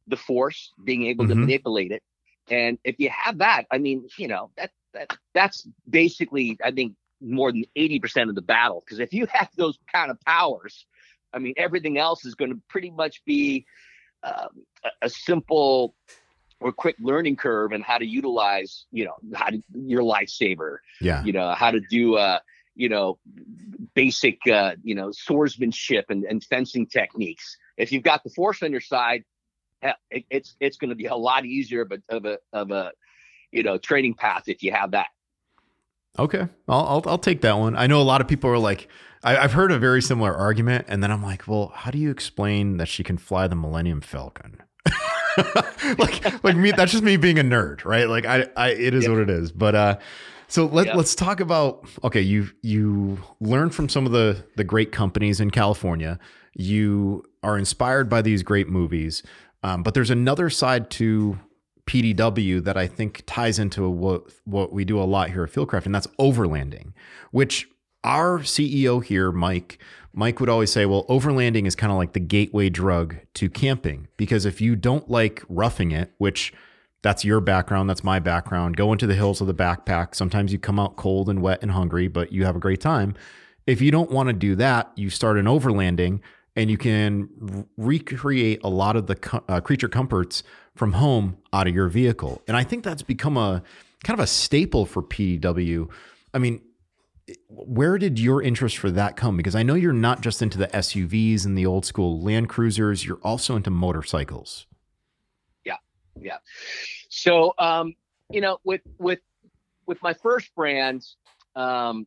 [0.07, 1.41] the force, being able to Mhm.
[1.41, 2.03] manipulate it.
[2.51, 6.95] And if you have that, I mean, you know, that, that that's basically, I think,
[7.25, 8.83] more than 80% of the battle.
[8.85, 10.87] Because if you have those kind of powers,
[11.33, 13.67] I mean, everything else is going to pretty much be
[14.23, 14.49] um,
[14.85, 15.95] a, a simple
[16.61, 21.23] or quick learning curve and how to utilize, you know, how to your lightsaber, Yeah.
[21.25, 22.39] you know, how to do, uh,
[22.75, 23.19] you know,
[23.95, 27.57] basic, uh, you know, swordsmanship and, and fencing techniques.
[27.77, 29.25] If you've got the force on your side,
[30.11, 32.93] it, it's it's going to be a lot easier of a of a of a
[33.53, 35.09] you know training path if you have that.
[36.19, 37.77] Okay, I'll, I'll I'll take that one.
[37.77, 38.89] I know a lot of people are like,
[39.23, 42.11] I, I've heard a very similar argument, and then I'm like, well, how do you
[42.11, 44.59] explain that she can fly the Millennium Falcon?
[45.99, 48.09] like, like me, that's just me being a nerd, right?
[48.09, 49.11] Like, I, I, it is Yeah.
[49.11, 49.51] what it is.
[49.51, 49.99] But uh,
[50.47, 50.97] so let Yeah.
[50.97, 51.89] let's talk about.
[52.05, 56.19] Okay, you you learn from some of the the great companies in California.
[56.55, 59.23] You are inspired by these great movies,
[59.65, 61.39] um, but there's another side to
[61.87, 65.87] PDW that I think ties into what what we do a lot here at Fieldcraft,
[65.87, 66.93] and that's overlanding,
[67.31, 67.69] which
[68.05, 69.79] our CEO here, Mike,
[70.13, 74.09] Mike would always say, well, overlanding is kind of like the gateway drug to camping
[74.17, 76.53] because if you don't like roughing it, which
[77.03, 80.15] that's your background, that's my background, go into the hills with a backpack.
[80.15, 83.15] Sometimes you come out cold and wet and hungry, but you have a great time.
[83.67, 86.21] If you don't want to do that, you start an overlanding
[86.57, 90.43] and you can recreate a lot of the uh, creature comforts
[90.75, 92.43] from home out of your vehicle.
[92.47, 93.63] And I think that's become a
[94.05, 95.91] kind of a staple for PDW.
[96.33, 96.61] I mean,
[97.49, 99.37] where did your interest for that come?
[99.37, 103.05] Because I know you're not just into the SUVs and the old school Land Cruisers,
[103.05, 104.67] you're also into motorcycles.
[105.65, 105.77] Yeah.
[106.21, 106.39] Yeah.
[107.09, 107.95] So, um,
[108.31, 109.21] you know, with with
[109.87, 111.07] with my first brand,
[111.57, 112.07] um,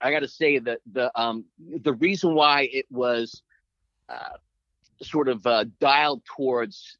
[0.00, 3.42] I got to say that the um, the reason why it was
[4.08, 4.36] uh,
[5.02, 6.98] sort of uh, dialed towards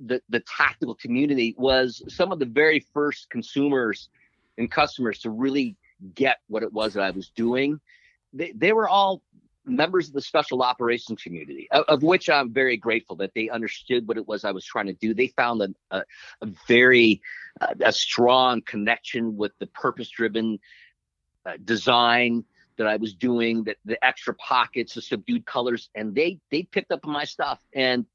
[0.00, 4.08] the the tactical community was some of the very first consumers
[4.58, 5.76] and customers to really
[6.14, 7.80] get what it was that I was doing.
[8.32, 9.22] They they were all
[9.64, 14.06] members of the special operations community, of, of which I'm very grateful that they understood
[14.06, 15.12] what it was I was trying to do.
[15.12, 16.04] They found a, a,
[16.42, 17.20] a very
[17.60, 20.58] uh, a strong connection with the purpose-driven
[21.46, 22.44] uh, design
[22.78, 26.92] that I was doing, that the extra pockets, the subdued colors, and they they picked
[26.92, 28.06] up my stuff, and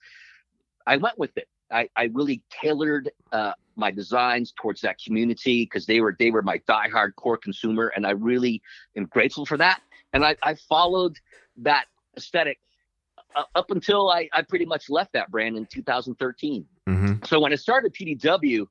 [0.85, 1.47] I went with it.
[1.71, 6.41] I, I really tailored uh, my designs towards that community because they were they were
[6.41, 8.61] my diehard core consumer, and I really
[8.95, 9.81] am grateful for that.
[10.13, 11.17] And I, I followed
[11.57, 11.85] that
[12.17, 12.59] aesthetic
[13.35, 16.65] uh, up until I, I pretty much left that brand in 2013.
[16.87, 17.25] Mm-hmm.
[17.25, 18.67] So when I started PDW,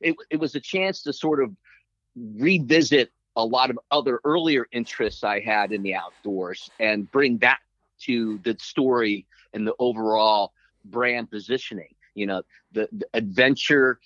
[0.00, 1.50] it, it was a chance to sort of
[2.14, 7.58] revisit a lot of other earlier interests I had in the outdoors and bring that
[8.02, 10.52] to the story and the overall
[10.84, 11.94] brand positioning.
[12.14, 12.42] You know,
[12.72, 13.98] the, the adventure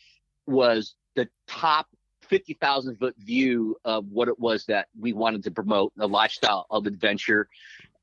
[0.46, 1.88] was the top
[2.22, 6.86] 50,000 foot view of what it was that we wanted to promote the lifestyle of
[6.86, 7.48] adventure.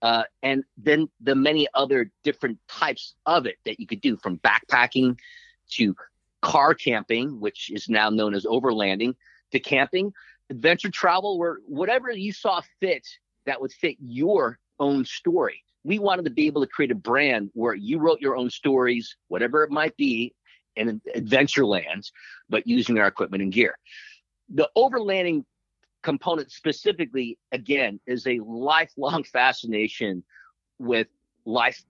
[0.01, 4.39] Uh, and then the many other different types of it that you could do from
[4.39, 5.17] backpacking
[5.69, 5.95] to
[6.41, 9.15] car camping, which is now known as overlanding,
[9.51, 10.13] to camping,
[10.49, 13.05] adventure travel, where whatever you saw fit
[13.45, 15.63] that would fit your own story.
[15.83, 19.15] We wanted to be able to create a brand where you wrote your own stories,
[19.27, 20.33] whatever it might be,
[20.75, 22.11] in adventure lands,
[22.49, 23.77] but using our equipment and gear.
[24.53, 25.45] The overlanding
[26.03, 30.23] component specifically, again, is a lifelong fascination
[30.79, 31.07] with
[31.45, 31.81] life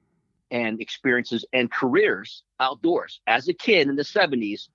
[0.51, 3.21] and experiences and careers outdoors.
[3.27, 4.69] As a kid in the 70s,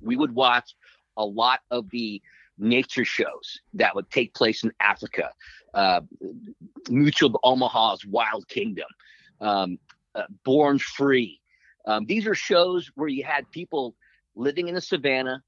[0.00, 0.74] we would watch
[1.16, 2.22] a lot of the
[2.58, 5.30] nature shows that would take place in Africa,
[5.74, 6.00] uh,
[6.88, 8.88] Mutual Omaha's Wild Kingdom,
[9.40, 9.78] um,
[10.14, 11.40] uh, Born Free.
[11.86, 13.94] Um, these are shows where you had people
[14.34, 15.42] living in the savannah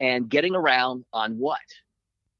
[0.00, 1.58] and getting around on what?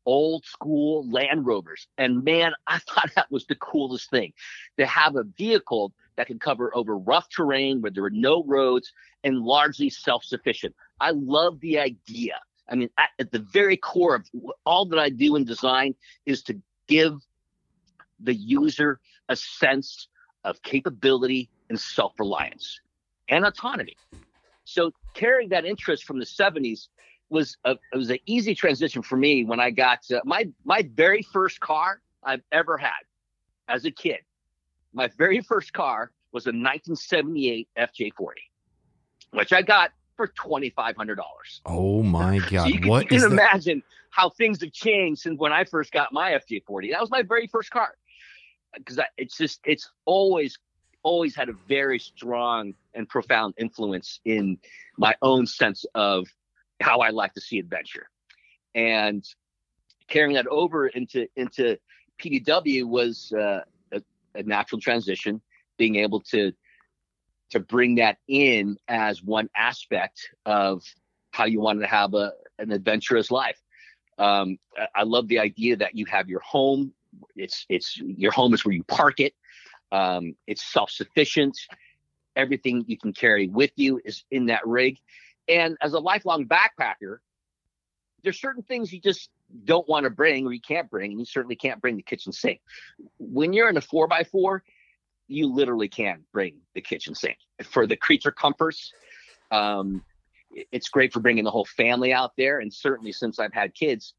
[0.06, 1.86] Old school Land Rovers.
[1.98, 4.32] And man, I thought that was the coolest thing
[4.78, 8.92] to have a vehicle that could cover over rough terrain where there were no roads
[9.24, 10.74] and largely self sufficient.
[11.00, 12.38] I love the idea.
[12.68, 14.28] I mean, at, at, the very core of
[14.64, 17.18] all that I do in design is to give
[18.20, 20.08] the user a sense
[20.44, 22.80] of capability and self reliance
[23.28, 23.96] and autonomy.
[24.64, 26.88] So carrying that interest from the 70s
[27.30, 30.88] was a, it was an easy transition for me when I got to, my my
[30.94, 33.02] very first car I've ever had
[33.68, 34.18] as a kid.
[34.92, 38.12] My very first car was a 1978 FJ40,
[39.32, 41.60] which I got for twenty five hundred dollars.
[41.66, 42.62] Oh my god!
[42.62, 45.92] so you can, what you can imagine how things have changed since when I first
[45.92, 46.92] got my FJ40.
[46.92, 47.94] That was my very first car
[48.76, 50.58] because it's just it's always
[51.02, 54.58] always had a very strong and profound influence in
[54.96, 56.26] my own sense of
[56.80, 58.08] how I like to see adventure.
[58.74, 59.24] And
[60.08, 61.78] carrying that over into into
[62.20, 63.60] PDW was uh,
[63.92, 64.02] a,
[64.34, 65.40] a, natural transition.
[65.76, 66.52] Being able to
[67.54, 70.82] to bring that in as one aspect of
[71.32, 73.60] how you wanted to have a an adventurous life.
[74.18, 74.58] Um,
[74.94, 76.92] I love the idea that you have your home.
[77.36, 79.34] It's it's your home is where you park it.
[79.92, 81.56] Um, it's self sufficient.
[82.34, 84.98] Everything you can carry with you is in that rig.
[85.48, 87.18] And as a lifelong backpacker,
[88.24, 89.30] there's certain things you just
[89.64, 92.32] don't want to bring or you can't bring, and you certainly can't bring the kitchen
[92.32, 92.60] sink.
[93.18, 94.64] When you're in a four by four,
[95.28, 98.92] you literally can bring the kitchen sink for the creature comforts.
[99.50, 100.04] Um,
[100.50, 104.14] it's great for bringing the whole family out there, and certainly since I've had kids,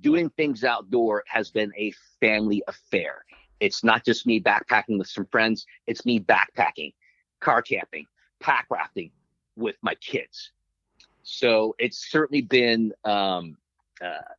[0.00, 3.24] doing things outdoor has been a family affair.
[3.60, 6.94] It's not just me backpacking with some friends; it's me backpacking,
[7.40, 8.06] car camping,
[8.40, 9.10] pack rafting,
[9.56, 10.52] with my kids.
[11.22, 13.56] So it's certainly been um,
[14.02, 14.34] uh,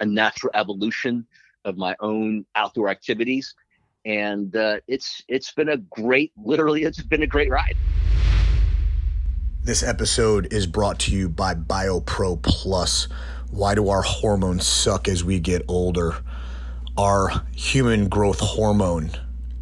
[0.00, 1.26] a natural evolution
[1.64, 3.54] of my own outdoor activities,
[4.04, 7.76] and uh, it's it's been a great, literally, it's been a great ride.
[9.62, 13.08] This episode is brought to you by BioPro Plus.
[13.50, 16.16] Why do our hormones suck as we get older?
[16.98, 19.10] Our human growth hormone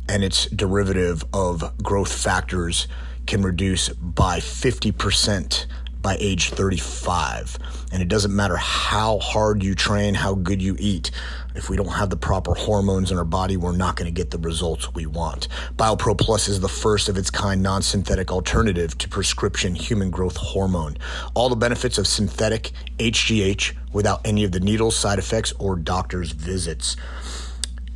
[0.08, 2.88] and its derivative of growth factors
[3.26, 5.66] can reduce by 50%
[6.02, 7.58] by age 35.
[7.92, 11.12] And it doesn't matter how hard you train, how good you eat.
[11.54, 14.30] If we don't have the proper hormones in our body, we're not going to get
[14.30, 15.48] the results we want.
[15.76, 20.36] BioPro Plus is the first of its kind non synthetic alternative to prescription human growth
[20.36, 20.96] hormone.
[21.34, 26.32] All the benefits of synthetic HGH without any of the needles, side effects, or doctor's
[26.32, 26.96] visits.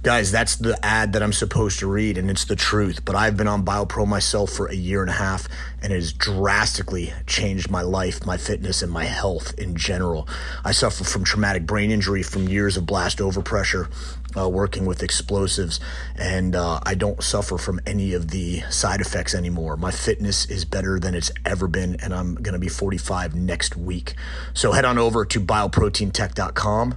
[0.06, 3.04] Guys, that's the ad that I'm supposed to read, and it's the truth.
[3.04, 5.48] But I've been on BioPro myself for a year and a half,
[5.82, 10.28] and it has drastically changed my life, my fitness, and my health in general.
[10.64, 13.90] I suffer from traumatic brain injury from years of blast overpressure,
[14.36, 15.80] uh, working with explosives,
[16.14, 19.76] and uh, I don't suffer from any of the side effects anymore.
[19.76, 23.76] My fitness is better than it's ever been, and I'm going to be 45 next
[23.76, 24.14] week.
[24.54, 26.94] So head on over to bioproteintech.com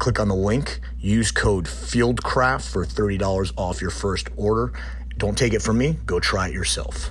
[0.00, 4.72] Click on the link, use code FIELDCRAFT for $30 off your first order.
[5.18, 7.10] Don't take it from me, go try it yourself.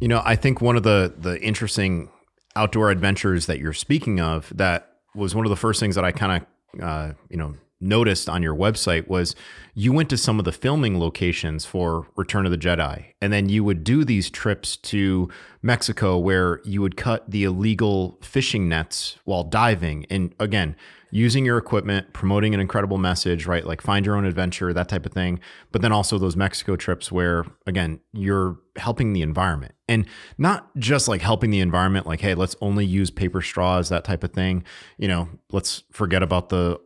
[0.00, 2.08] You know, I think one of the the interesting
[2.54, 6.12] outdoor adventures that you're speaking of that was one of the first things that I
[6.12, 9.34] kind of uh, you know noticed on your website was
[9.74, 13.06] you went to some of the filming locations for Return of the Jedi.
[13.20, 15.28] And then you would do these trips to
[15.62, 20.06] Mexico where you would cut the illegal fishing nets while diving.
[20.10, 20.76] And again,
[21.10, 23.66] using your equipment, promoting an incredible message, right?
[23.66, 25.40] Like find your own adventure, that type of thing.
[25.70, 30.06] But then also those Mexico trips where, again, you're helping the environment and
[30.38, 34.24] not just like helping the environment, like, hey, let's only use paper straws, that type
[34.24, 34.64] of thing.
[34.96, 36.80] You know, let's forget about the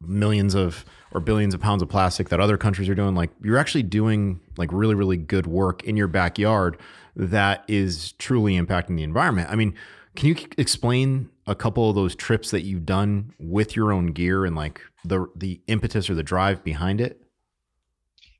[0.00, 3.14] millions of or billions of pounds of plastic that other countries are doing.
[3.14, 6.78] Like you're actually doing like really, really good work in your backyard
[7.16, 9.48] that is truly impacting the environment.
[9.50, 9.74] I mean,
[10.16, 14.44] can you explain a couple of those trips that you've done with your own gear
[14.44, 17.22] and like the the impetus or the drive behind it?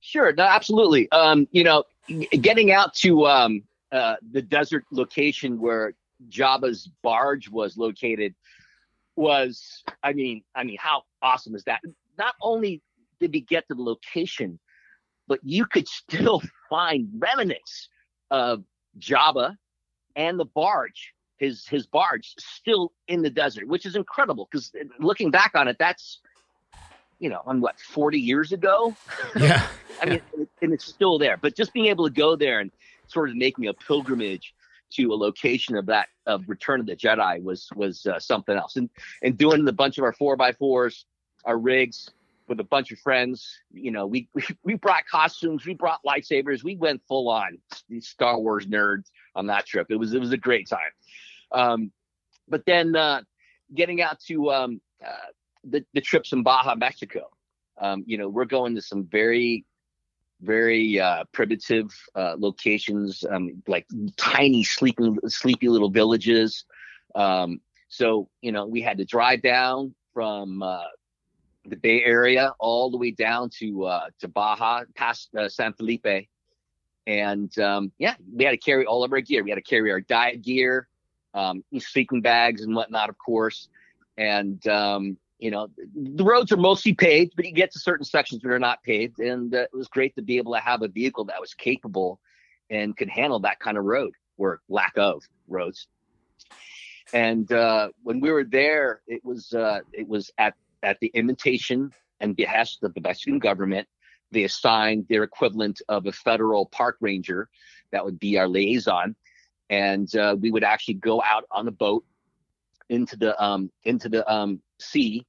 [0.00, 1.10] Sure, no, absolutely.
[1.12, 1.84] Um, you know,
[2.40, 5.94] getting out to um, uh, the desert location where
[6.28, 8.34] Jabba's barge was located
[9.18, 11.80] was, I mean, I mean, how awesome is that?
[12.16, 12.82] Not only
[13.20, 14.58] did we get to the location,
[15.26, 17.88] but you could still find remnants
[18.30, 18.64] of
[18.98, 19.56] Jabba
[20.16, 25.30] and the barge his his barge still in the desert, which is incredible because looking
[25.30, 26.20] back on it, that's
[27.18, 28.94] you know on what 40 years ago.
[29.38, 29.66] Yeah,
[30.02, 30.20] I mean,
[30.62, 31.36] and it's still there.
[31.36, 32.70] But just being able to go there and
[33.06, 34.54] sort of making a pilgrimage
[34.90, 38.76] to a location of that of Return of the Jedi was was uh, something else.
[38.76, 38.90] And
[39.22, 41.06] and doing the bunch of our four by fours,
[41.44, 42.08] our rigs
[42.48, 43.46] with a bunch of friends.
[43.72, 44.28] You know, we
[44.64, 47.58] we, brought costumes, we brought lightsabers, we went full on
[48.00, 49.88] Star Wars nerds on that trip.
[49.90, 50.92] It was it was a great time.
[51.52, 51.92] Um,
[52.48, 53.22] but then uh,
[53.74, 55.30] getting out to um, uh,
[55.64, 57.28] the, the trips in Baja, Mexico,
[57.80, 59.64] um, you know, we're going to some very,
[60.40, 63.86] very uh, primitive uh, locations, um, like
[64.16, 66.64] tiny, sleeping, sleepy little villages.
[67.14, 70.84] Um, so, you know, we had to drive down from uh,
[71.64, 76.28] the Bay Area all the way down to uh, to Baja, past San Felipe.
[77.06, 79.42] And um, yeah, we had to carry all of our gear.
[79.42, 80.88] We had to carry our diet gear,
[81.34, 83.68] um, sleeping bags and whatnot, of course.
[84.18, 88.42] And um, you know, the roads are mostly paved, but you get to certain sections
[88.42, 89.20] that are not paved.
[89.20, 92.20] And uh, it was great to be able to have a vehicle that was capable
[92.70, 95.86] and could handle that kind of road or lack of roads.
[97.12, 101.92] And uh, when we were there, it was uh, it was at at the invitation
[102.20, 103.88] and behest of the Mexican government.
[104.30, 107.48] They assigned their equivalent of a federal park ranger
[107.92, 109.16] that would be our liaison
[109.70, 112.04] and uh, we would actually go out on the boat
[112.88, 115.24] into the um, into the um, sea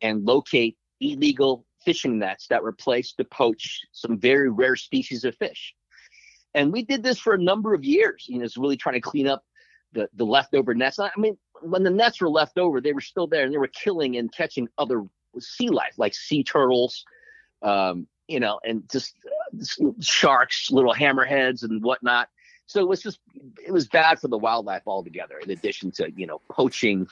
[0.00, 5.34] and locate illegal fishing nets that were placed to poach some very rare species of
[5.36, 5.74] fish.
[6.54, 8.26] And we did this for a number of years.
[8.28, 9.44] You know, it's really trying to clean up
[9.92, 10.98] the the leftover nets.
[10.98, 13.68] I mean, when the nets were left over, they were still there, and they were
[13.68, 15.04] killing and catching other
[15.38, 17.04] sea life like sea turtles,
[17.62, 22.28] um, you know, and just uh, sharks, little hammerheads, and whatnot.
[22.66, 23.20] So it was just
[23.64, 25.38] it was bad for the wildlife altogether.
[25.38, 27.06] In addition to you know poaching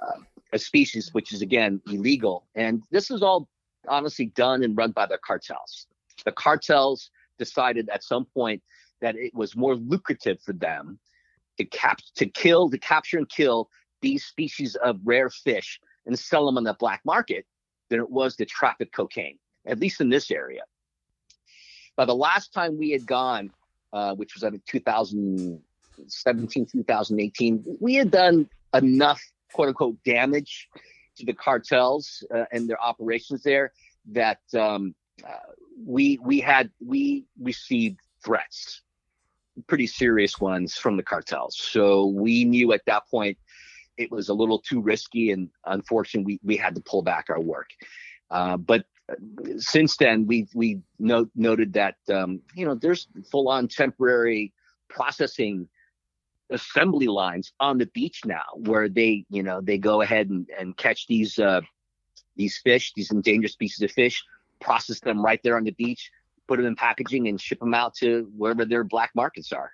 [0.00, 0.18] uh,
[0.52, 3.48] a species which is again illegal, and this is all
[3.88, 5.86] honestly done and run by the cartels.
[6.24, 8.62] The cartels decided at some point
[9.00, 10.98] that it was more lucrative for them
[11.58, 13.68] to cap to kill to capture and kill
[14.00, 17.46] these species of rare fish and sell them on the black market
[17.88, 20.62] than it was to traffic cocaine, at least in this area.
[21.96, 23.50] By the last time we had gone
[23.92, 29.22] uh, which was I think 2017, 2018, we had done enough
[29.52, 30.68] quote unquote damage
[31.16, 33.72] to the cartels uh, and their operations there
[34.12, 34.94] that um,
[35.26, 35.52] uh,
[35.84, 38.82] we we had we received threats,
[39.66, 41.56] pretty serious ones from the cartels.
[41.56, 43.38] So we knew at that point
[43.96, 47.40] it was a little too risky, and unfortunately, we we had to pull back our
[47.40, 47.70] work.
[48.30, 48.86] Uh, but
[49.58, 54.52] since then, we we note, noted that um, you know there's full on temporary
[54.88, 55.68] processing
[56.52, 60.76] assembly lines on the beach now, where they you know they go ahead and, and
[60.76, 61.60] catch these uh,
[62.36, 64.22] these fish, these endangered species of fish,
[64.60, 66.10] process them right there on the beach,
[66.48, 69.72] put them in packaging, and ship them out to wherever their black markets are.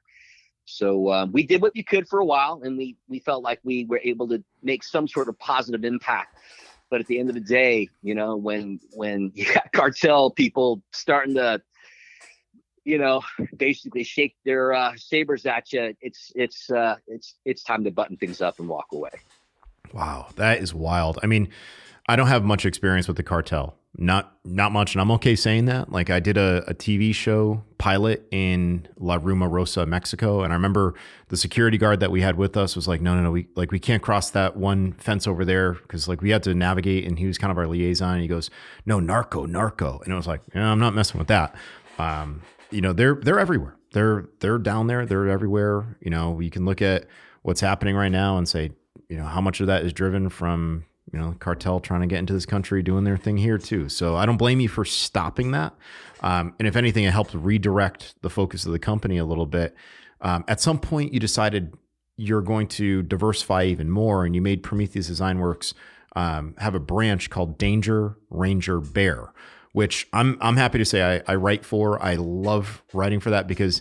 [0.64, 3.60] So um, we did what we could for a while, and we we felt like
[3.64, 6.36] we were able to make some sort of positive impact
[6.90, 10.82] but at the end of the day, you know, when when you got cartel people
[10.92, 11.60] starting to,
[12.88, 13.22] you know,
[13.56, 18.16] basically shake their uh, sabers at you, it's it's uh, it's it's time to button
[18.16, 19.10] things up and walk away.
[19.92, 21.18] Wow, that is wild.
[21.22, 21.50] I mean,
[22.08, 23.74] I don't have much experience with the cartel.
[23.96, 24.94] Not not much.
[24.94, 25.90] And i'm okay saying that.
[25.90, 30.42] Like i did a, a tv show pilot in La Rumorosa, mexico.
[30.42, 30.94] And i remember
[31.28, 33.30] the security guard that we had with us was like no no no.
[33.30, 36.54] We like we can't cross that one fence over there because like we had to
[36.54, 37.06] navigate.
[37.06, 38.14] And he was kind of our liaison.
[38.14, 38.50] And he goes
[38.86, 40.00] no narco narco.
[40.04, 41.54] And it was like yeah, i'm not messing with that.
[41.98, 46.50] Um, you know they're they're everywhere they're they're down there they're everywhere you know you
[46.50, 47.06] can look at
[47.42, 48.70] what's happening right now and say
[49.08, 52.18] you know how much of that is driven from you know, cartel trying to get
[52.18, 53.88] into this country, doing their thing here too.
[53.88, 55.74] So I don't blame you for stopping that.
[56.20, 59.74] Um, and if anything, it helped redirect the focus of the company a little bit.
[60.20, 61.74] Um, at some point, you decided
[62.16, 65.72] you're going to diversify even more, and you made Prometheus Design Werx
[66.16, 69.32] um, have a branch called Danger Ranger Bear,
[69.78, 72.02] which I'm I'm happy to say I, I write for.
[72.02, 73.80] I love writing for that because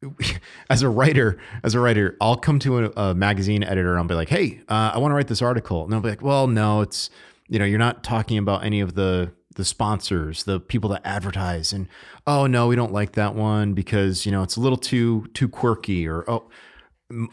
[0.70, 4.06] as a writer, as a writer, I'll come to a, a magazine editor and I'll
[4.06, 6.46] be like, "Hey, uh, I want to write this article," and they'll be like, "Well,
[6.46, 7.10] no, it's
[7.48, 11.72] you know, you're not talking about any of the the sponsors, the people that advertise,
[11.72, 11.88] and
[12.24, 15.48] oh no, we don't like that one because you know it's a little too too
[15.48, 16.48] quirky, or oh,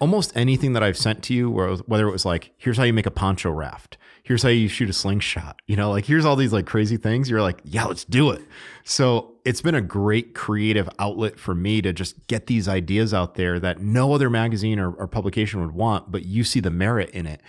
[0.01, 1.51] almost anything that I've sent to you,
[1.85, 4.89] whether it was like, here's how you make a poncho raft, here's how you shoot
[4.89, 7.29] a slingshot, you know, like here's all these like crazy things.
[7.29, 8.41] You're like, yeah, let's do it.
[8.83, 13.35] So it's been a great creative outlet for me to just get these ideas out
[13.35, 17.11] there that no other magazine or, or publication would want, but you see the merit
[17.11, 17.39] in it.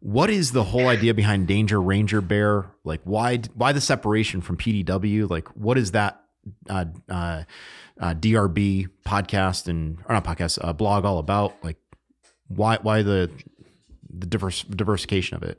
[0.00, 2.66] What is the whole idea behind Danger Ranger Bear?
[2.84, 5.28] Like, why why the separation from PDW?
[5.28, 6.20] Like, what is that
[6.68, 7.44] uh, uh,
[7.98, 11.54] uh, DRB podcast and or not podcast uh, blog all about?
[11.64, 11.78] Like,
[12.46, 13.30] why why the
[14.10, 15.58] the diverse diversification of it?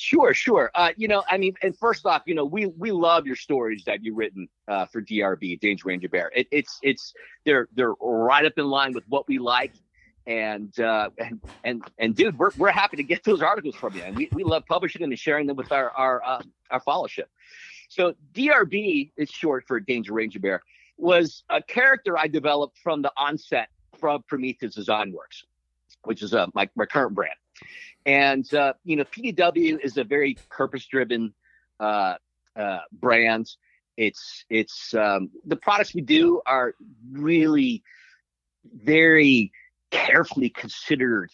[0.00, 0.70] Sure, sure.
[0.76, 3.82] Uh, you know, I mean, and first off, you know, we we love your stories
[3.86, 6.30] that you've written uh, for DRB, Danger Ranger Bear.
[6.36, 9.72] It, it's it's they're they're right up in line with what we like,
[10.24, 14.02] and uh, and and and dude, we're we're happy to get those articles from you,
[14.02, 17.26] and we, we love publishing them and sharing them with our our uh, our followership.
[17.88, 20.62] So DRB is short for Danger Ranger Bear
[20.96, 23.68] was a character I developed from the onset
[23.98, 25.42] from Prometheus Design Werx,
[26.04, 27.34] which is uh, my, my current brand.
[28.06, 31.34] And, uh, you know, PDW is a very purpose driven
[31.80, 32.14] uh,
[32.56, 33.50] uh, brand.
[33.96, 36.74] It's, it's, um, the products we do are
[37.10, 37.82] really
[38.74, 39.52] very
[39.90, 41.30] carefully considered.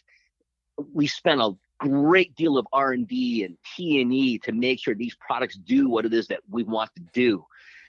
[0.92, 5.88] We spend a great deal of R&D and T&E to make sure these products do
[5.88, 7.44] what it is that we want to do.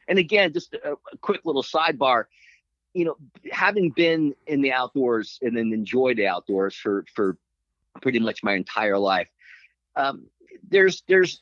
[0.07, 2.25] And again, just a, a quick little sidebar,
[2.93, 3.17] you know,
[3.51, 7.38] having been in the outdoors and then enjoyed the outdoors for for
[8.02, 9.30] pretty much my entire life,
[9.96, 10.26] um,
[10.68, 11.41] there's there's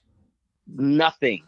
[0.67, 1.43] nothing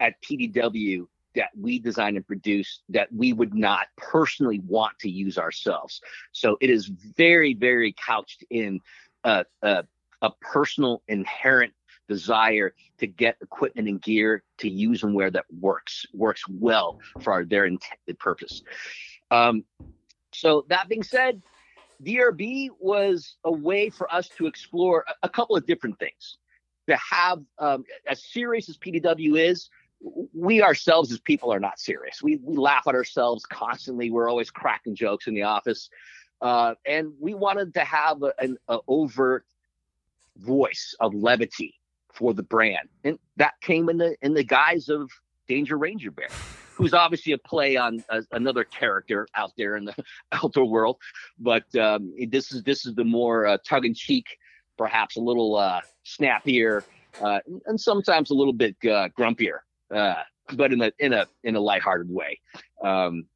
[0.00, 5.38] at PDW that we design and produce that we would not personally want to use
[5.38, 6.00] ourselves.
[6.32, 8.80] So it is very, very couched in
[9.22, 9.84] a, a,
[10.22, 11.74] a personal inherent
[12.08, 17.32] desire to get equipment and gear to use and wear that works works well for
[17.32, 18.62] our, their intended purpose.
[19.30, 19.64] Um,
[20.32, 21.42] so that being said,
[22.04, 26.38] DRB was a way for us to explore a, a couple of different things.
[26.88, 29.68] To have um, as serious as PDW is,
[30.32, 32.22] we ourselves as people are not serious.
[32.22, 34.10] We we laugh at ourselves constantly.
[34.10, 35.88] We're always cracking jokes in the office,
[36.40, 39.44] uh, and we wanted to have a, an a overt
[40.36, 41.74] voice of levity
[42.12, 45.10] for the brand, and that came in the in the guise of
[45.48, 46.28] Danger Ranger Bear,
[46.76, 49.94] who's obviously a play on a, another character out there in the
[50.32, 50.98] outdoor world.
[51.38, 54.38] But um, this is this is the more uh, tongue in cheek,
[54.76, 56.84] perhaps a little uh, snappier,
[57.20, 59.60] uh, and sometimes a little bit uh, grumpier,
[59.94, 60.22] uh,
[60.52, 62.40] but in a in a in a lighthearted way.
[62.84, 63.26] Um,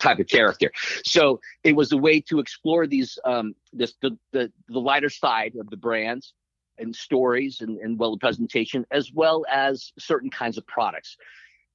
[0.00, 0.72] type of character.
[1.04, 5.54] So it was a way to explore these um, this the, the the lighter side
[5.60, 6.34] of the brands
[6.76, 11.16] and stories and, and well the presentation, as well as certain kinds of products.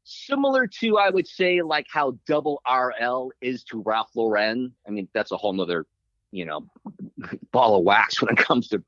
[0.04, 4.74] Similar to, I would say, like how Double RL is to Ralph Lauren.
[4.88, 5.86] I mean, that's a whole nother,
[6.32, 6.66] you know,
[7.52, 8.84] ball of wax when it comes to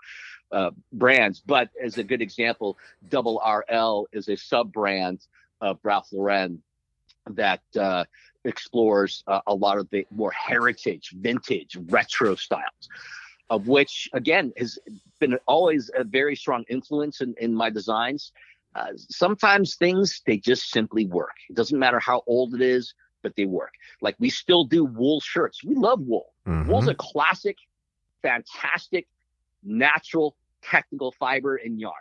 [0.51, 1.41] uh, brands.
[1.45, 2.78] But as a good example,
[3.09, 5.26] Double RL is a sub brand
[5.61, 6.61] of Ralph Lauren
[7.30, 8.05] that uh,
[8.43, 12.89] explores uh, a lot of the more heritage, vintage, retro styles
[13.49, 14.80] of which again has
[15.20, 18.32] been always a very strong influence in, in my designs.
[18.76, 21.36] Uh, sometimes things they just simply work.
[21.49, 23.71] It doesn't matter how old it is, but they work.
[24.01, 25.63] Like we still do wool shirts.
[25.63, 26.34] We love wool.
[26.45, 26.69] Mm-hmm.
[26.69, 27.57] Wool's a classic,
[28.21, 29.07] fantastic,
[29.63, 31.93] natural, technical fiber and yarn.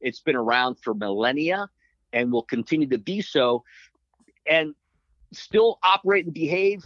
[0.00, 1.68] It's been around for millennia
[2.12, 3.62] and will continue to be so,
[4.46, 4.74] and
[5.32, 6.82] still operate and behave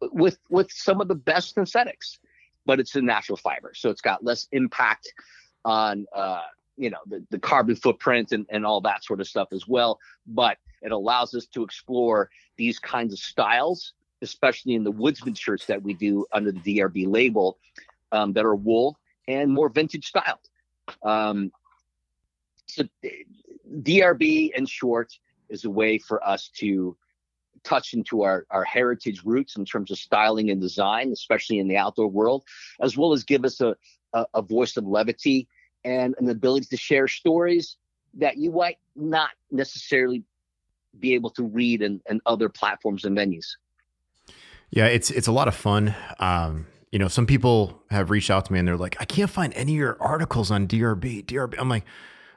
[0.00, 2.18] with with some of the best synthetics
[2.66, 3.72] but it's a natural fiber.
[3.74, 5.12] So it's got less impact
[5.64, 6.42] on, uh,
[6.76, 9.98] you know, the, the carbon footprint and, and all that sort of stuff as well.
[10.26, 15.66] But it allows us to explore these kinds of styles, especially in the woodsman shirts
[15.66, 17.58] that we do under the DRB label
[18.12, 18.98] um, that are wool
[19.28, 20.38] and more vintage styled.
[21.02, 21.52] Um,
[22.66, 22.84] so
[23.80, 25.12] DRB in short
[25.48, 26.96] is a way for us to
[27.62, 31.76] touch into our, our heritage roots in terms of styling and design, especially in the
[31.76, 32.44] outdoor world,
[32.80, 33.74] as well as give us a,
[34.12, 35.48] a, a voice of levity
[35.84, 37.76] and an ability to share stories
[38.14, 40.22] that you might not necessarily
[41.00, 43.46] be able to read in, in other platforms and venues.
[44.70, 45.94] Yeah, it's it's a lot of fun.
[46.18, 49.30] Um, you know, some people have reached out to me and they're like, I can't
[49.30, 51.24] find any of your articles on DRB.
[51.24, 51.54] DRB.
[51.58, 51.84] I'm like,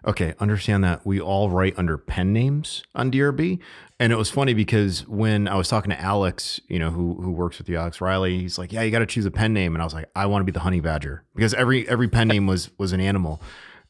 [0.06, 3.60] okay, understand that we all write under pen names on DRB.
[4.00, 7.32] And it was funny because when I was talking to Alex, you know, who who
[7.32, 9.76] works with you, Alex Riley, he's like, Yeah, you got to choose a pen name.
[9.76, 12.28] And I was like, I want to be the honey badger because every every pen
[12.28, 13.42] name was was an animal.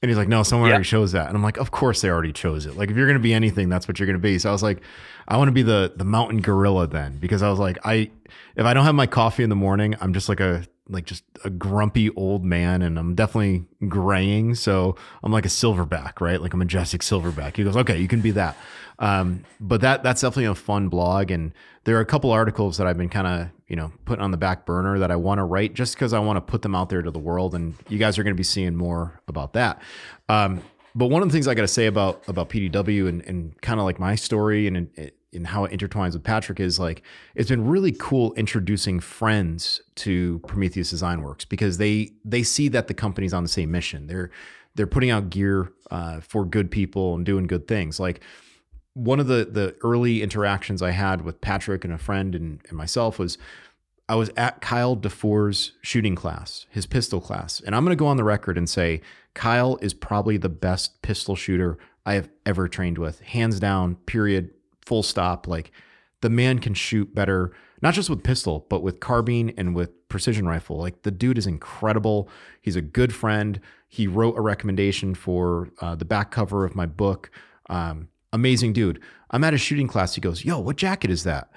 [0.01, 1.27] And he's like, no, someone already chose that.
[1.27, 2.77] And I'm like, of course they already chose it.
[2.77, 4.37] Like, if you're going to be anything, that's what you're going to be.
[4.37, 4.81] So I was like,
[5.27, 8.11] I want to be the the mountain gorilla then, because I was like, I
[8.55, 11.23] if I don't have my coffee in the morning, I'm just like a like just
[11.43, 14.55] a grumpy old man, and I'm definitely graying.
[14.55, 16.41] So I'm like a silverback, right?
[16.41, 17.57] Like a majestic silverback.
[17.57, 18.57] He goes, okay, you can be that.
[18.99, 22.87] Um, but that that's definitely a fun blog, and there are a couple articles that
[22.87, 25.43] I've been kind of you know putting on the back burner that I want to
[25.43, 27.97] write just because I want to put them out there to the world, and you
[27.97, 29.81] guys are going to be seeing more about that.
[30.29, 30.63] Um,
[30.95, 33.79] but one of the things I got to say about about PDW and, and kind
[33.79, 35.11] of like my story and, and
[35.45, 37.03] how it intertwines with Patrick is like
[37.35, 42.87] it's been really cool introducing friends to Prometheus Design Werx because they they see that
[42.87, 44.07] the company's on the same mission.
[44.07, 44.31] They're
[44.75, 47.99] they're putting out gear uh, for good people and doing good things.
[47.99, 48.21] Like
[48.93, 52.77] one of the the early interactions I had with Patrick and a friend and, and
[52.77, 53.37] myself was
[54.09, 57.59] I was at Kyle Defoor's shooting class, his pistol class.
[57.59, 59.01] And I'm going to go on the record and say
[59.33, 63.19] Kyle is probably the best pistol shooter I have ever trained with.
[63.19, 64.51] Hands down, period,
[64.87, 65.47] full stop.
[65.47, 65.71] Like
[66.21, 70.47] the man can shoot better, not just with pistol, but with carbine and with precision
[70.47, 70.77] rifle.
[70.77, 72.29] Like the dude is incredible.
[72.61, 73.59] He's a good friend.
[73.87, 77.29] He wrote a recommendation for uh, the back cover of my book.
[77.69, 79.01] Um, amazing dude.
[79.29, 80.15] I'm at a shooting class.
[80.15, 81.49] He goes, Yo, what jacket is that?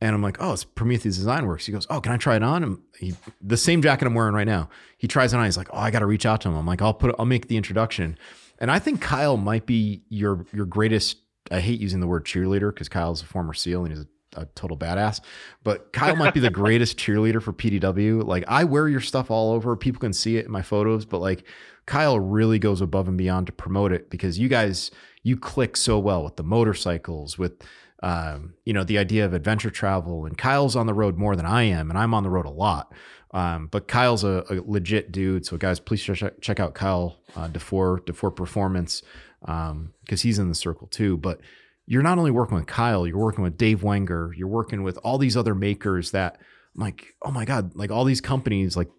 [0.00, 1.64] And I'm like, oh, it's Prometheus Design Werx.
[1.64, 2.62] He goes, oh, can I try it on?
[2.62, 4.68] And he, the same jacket I'm wearing right now.
[4.98, 5.46] He tries it on.
[5.46, 6.54] He's like, oh, I got to reach out to him.
[6.54, 8.18] I'm like, I'll put, I'll make the introduction.
[8.58, 11.18] And I think Kyle might be your your greatest.
[11.50, 14.46] I hate using the word cheerleader because Kyle's a former SEAL and he's a, a
[14.54, 15.20] total badass.
[15.62, 18.24] But Kyle might be the greatest cheerleader for PDW.
[18.24, 19.76] Like I wear your stuff all over.
[19.76, 21.44] People can see it in my photos, but like
[21.86, 24.90] Kyle really goes above and beyond to promote it because you guys
[25.22, 27.62] you click so well with the motorcycles with
[28.02, 30.26] um, you know, the idea of adventure travel.
[30.26, 32.50] And Kyle's on the road more than I am, and I'm on the road a
[32.50, 32.92] lot.
[33.32, 35.44] Um, but Kyle's a, a, legit dude.
[35.44, 39.02] So guys, please check, check out Kyle uh, Defoor Defoor Performance
[39.40, 41.16] because um, he's in the circle too.
[41.16, 41.40] But
[41.86, 45.18] you're not only working with Kyle, you're working with Dave Wenger, you're working with all
[45.18, 46.40] these other makers that
[46.74, 48.90] I'm like, oh my God, like all these companies, like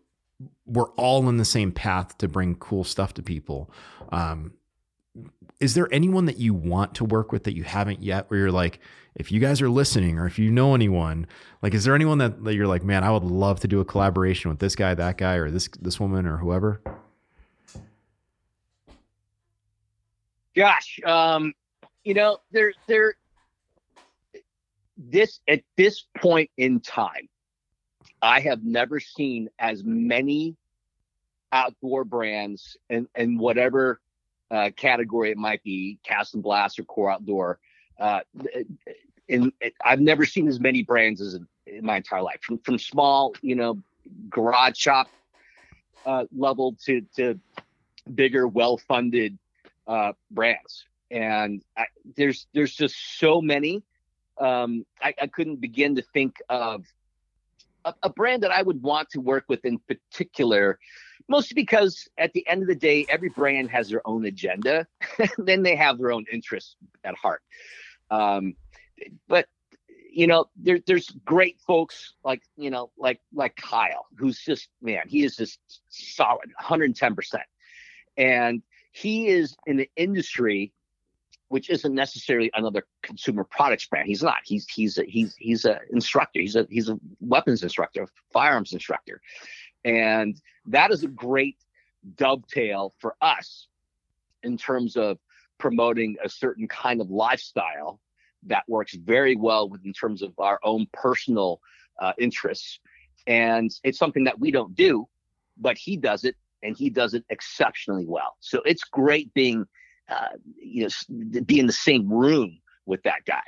[0.66, 3.72] we're all in the same path to bring cool stuff to people.
[4.12, 4.54] Um,
[5.60, 8.52] is there anyone that you want to work with that you haven't yet where you're
[8.52, 8.80] like
[9.16, 11.26] if you guys are listening or if you know anyone
[11.62, 13.86] like is there anyone that, that you're like man i would love to do a
[13.86, 16.82] collaboration with this guy that guy or this this woman or whoever
[20.58, 21.54] gosh um
[22.04, 23.14] you know there there
[24.98, 27.30] this at this point in time
[28.22, 30.56] i have never seen as many
[31.52, 34.00] outdoor brands and and whatever
[34.52, 37.60] uh, category it might be, cast and blast or core outdoor.
[38.00, 38.22] Uh,
[39.30, 39.52] and
[39.84, 43.36] I've never seen as many brands as in, in, my entire life, from from small,
[43.42, 43.82] you know,
[44.30, 45.08] garage shop
[46.06, 47.40] uh, level to to
[48.14, 49.38] bigger, well funded
[49.88, 50.86] uh, brands.
[51.10, 51.86] And I,
[52.16, 53.84] there's there's just so many.
[54.38, 56.86] Um, I, I couldn't begin to think of
[57.86, 60.78] a, a brand that I would want to work with in particular
[61.28, 64.88] mostly because at the end of the day, every brand has their own agenda,
[65.38, 67.42] then they have their own interests at heart.
[68.10, 68.56] Um,
[69.28, 69.48] but
[70.12, 75.04] you know, there, there's great folks like you know, like like Kyle, who's just man,
[75.08, 75.60] he is just
[75.90, 77.44] solid, 110 percent,
[78.16, 78.62] and
[78.98, 80.72] he is in the industry
[81.50, 84.08] which isn't necessarily another consumer products brand.
[84.08, 84.40] He's not.
[84.44, 86.42] He's he's a, he's he's a instructor.
[86.42, 89.22] He's a he's a weapons instructor, firearms instructor,
[89.86, 91.58] and that is a great
[92.16, 93.68] dovetail for us
[94.44, 95.20] in terms of
[95.58, 98.00] promoting a certain kind of lifestyle
[98.44, 101.62] that works very well with in terms of our own personal
[102.00, 102.80] uh, interests.
[103.26, 105.08] And it's something that we don't do,
[105.58, 108.36] but he does it and he does it exceptionally well.
[108.40, 109.66] So it's great being,
[110.10, 113.44] uh, you know, be in the same room with that guy.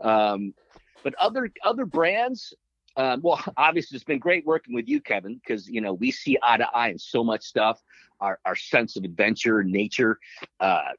[0.00, 0.54] Um,
[1.02, 2.54] but other other brands,
[2.96, 6.38] um, well, obviously, it's been great working with you, Kevin, because you know we see
[6.42, 7.82] eye to eye in so much stuff.
[8.20, 10.18] Our our sense of adventure, nature,
[10.60, 10.92] uh,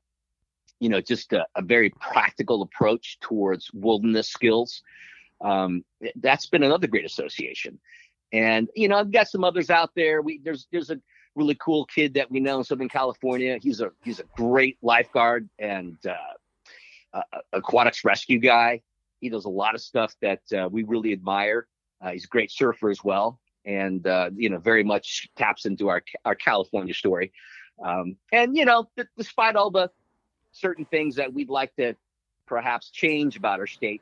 [0.80, 4.84] you know, just a, a, very practical approach towards wilderness skills.
[5.42, 5.84] Um,
[6.18, 7.80] that's been another great association.
[8.34, 10.22] And you know, I've got some others out there.
[10.22, 11.00] We there's there's a
[11.36, 13.58] really cool kid that we know in Southern California.
[13.62, 17.22] He's a he's a great lifeguard and uh,
[17.54, 18.82] aquatics rescue guy.
[19.20, 21.68] He does a lot of stuff that uh, we really admire.
[22.02, 25.88] Uh, he's a great surfer as well, and uh, you know very much taps into
[25.90, 27.32] our our California story.
[27.84, 29.90] Um, and you know, th- despite all the
[30.52, 31.96] certain things that we'd like to
[32.46, 34.02] perhaps change about our state,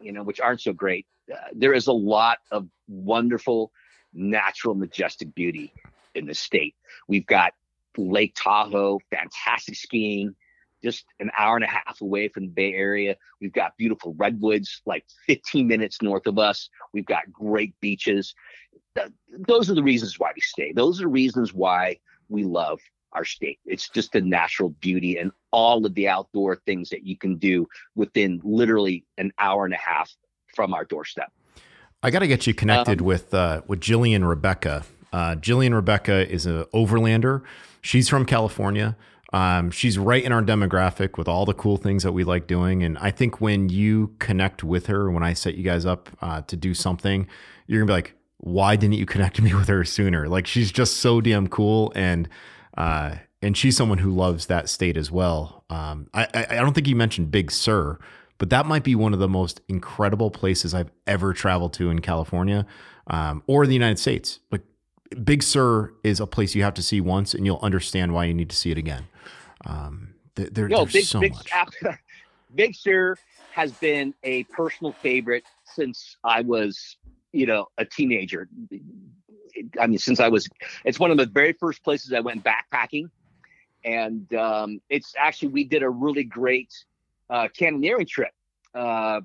[0.00, 3.70] you know, which aren't so great, uh, there is a lot of wonderful
[4.12, 5.72] natural majestic beauty
[6.16, 6.74] in the state.
[7.08, 7.52] We've got
[7.96, 10.34] Lake Tahoe, fantastic skiing,
[10.82, 13.16] just an hour and a half away from the Bay Area.
[13.40, 16.68] We've got beautiful redwoods like 15 minutes north of us.
[16.92, 18.34] We've got great beaches.
[19.46, 20.72] those are the reasons why we stay.
[20.72, 21.98] Those are the reasons why
[22.28, 22.80] we love
[23.12, 23.58] our state.
[23.64, 27.66] It's just the natural beauty and all of the outdoor things that you can do
[27.94, 30.14] within literally an hour and a half
[30.54, 31.32] from our doorstep.
[32.02, 34.84] I got to get you connected um, with uh, with Jillian Rebecca.
[35.16, 37.40] Uh, Jillian Rebecca is an overlander.
[37.80, 38.98] She's from California.
[39.32, 42.82] Um, she's right in our demographic with all the cool things that we like doing.
[42.82, 46.42] And I think when you connect with her, when I set you guys up uh,
[46.42, 47.26] to do something,
[47.66, 50.28] you're gonna be like, why didn't you connect me with her sooner?
[50.28, 51.94] Like she's just so damn cool.
[51.94, 52.28] And
[52.76, 55.64] uh, and she's someone who loves that state as well.
[55.70, 57.98] Um, I, I, don't think you mentioned Big Sur,
[58.36, 62.00] but that might be one of the most incredible places I've ever traveled to in
[62.00, 62.66] California
[63.06, 64.40] um, or the United States.
[64.50, 64.60] But
[65.24, 68.34] Big Sur is a place you have to see once, and you'll understand why you
[68.34, 69.06] need to see it again.
[69.64, 71.50] Um, there, Yo, there's Big, so Big, much.
[72.54, 73.16] Big Sur
[73.52, 76.96] has been a personal favorite since I was,
[77.32, 78.48] you know, a teenager.
[79.80, 80.48] I mean, since I was,
[80.84, 83.08] it's one of the very first places I went backpacking.
[83.84, 86.72] And um, it's actually, we did a really great
[87.30, 88.32] uh, canyoneering trip
[88.74, 89.20] uh,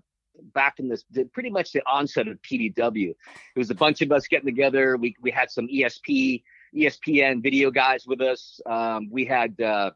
[0.54, 3.10] back in this, pretty much the onset of PDW.
[3.10, 4.98] It was a bunch of us getting together.
[4.98, 6.44] We, we had some ESP,
[6.76, 8.60] ESPN video guys with us.
[8.66, 9.92] Um, we had uh,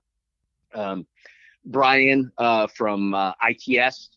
[0.73, 1.07] um,
[1.65, 4.09] Brian uh, from uh, ITS.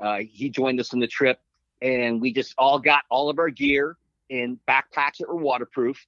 [0.00, 1.38] Uh, he joined us on the trip,
[1.80, 3.96] and we just all got all of our gear
[4.28, 6.06] in backpacks that were waterproof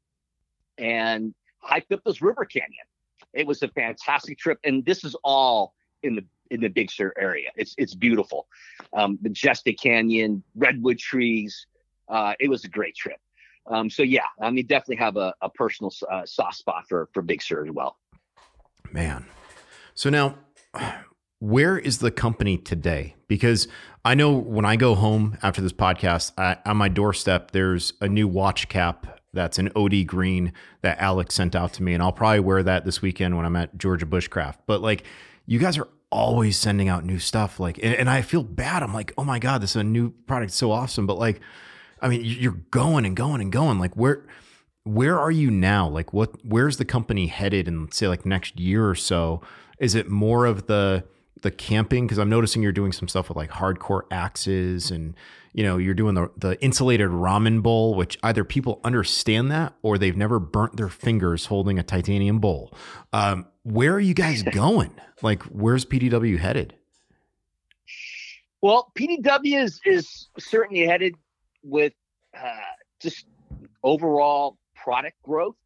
[0.79, 2.87] and hiked up this river canyon.
[3.33, 6.25] It was a fantastic trip, and this is all in the
[6.55, 7.51] in the Big Sur area.
[7.57, 8.47] It's it's beautiful,
[8.93, 11.67] um, majestic canyon, redwood trees.
[12.09, 13.19] Uh, it was a great trip.
[13.67, 17.23] Um, so yeah, I mean, definitely have a, a personal uh, soft spot for for
[17.23, 17.99] Big Sur as well.
[18.93, 19.27] Man,
[19.95, 20.39] so now
[21.41, 23.17] where is the company today?
[23.29, 23.69] Because
[24.05, 28.09] I know when I go home after this podcast, I, on my doorstep, there's a
[28.09, 30.53] new watch cap that's an OD green
[30.83, 31.93] that Alex sent out to me.
[31.93, 34.59] And I'll probably wear that this weekend when I'm at Georgia Bushcraft.
[34.67, 35.05] But like,
[35.45, 37.59] you guys are always sending out new stuff.
[37.59, 38.83] Like, and, and I feel bad.
[38.83, 40.53] I'm like, oh my God, this is a new product.
[40.53, 41.07] So awesome.
[41.07, 41.41] But like,
[42.01, 43.79] I mean, you're going and going and going.
[43.79, 44.25] Like, where,
[44.85, 45.89] where are you now?
[45.89, 49.43] Like, what, where's the company headed in, say, like next year or so?
[49.79, 51.05] Is it more of the,
[51.41, 55.15] the camping because I'm noticing you're doing some stuff with like hardcore axes and
[55.55, 59.97] you know you're doing the the insulated ramen bowl which either people understand that or
[59.97, 62.75] they've never burnt their fingers holding a titanium bowl.
[63.13, 64.91] Um, where are you guys going?
[65.23, 66.75] like where's PDW headed?
[68.61, 71.17] Well, PDW is is certainly headed
[71.63, 71.93] with
[72.39, 72.57] uh,
[73.01, 73.27] just
[73.83, 75.57] overall product growth,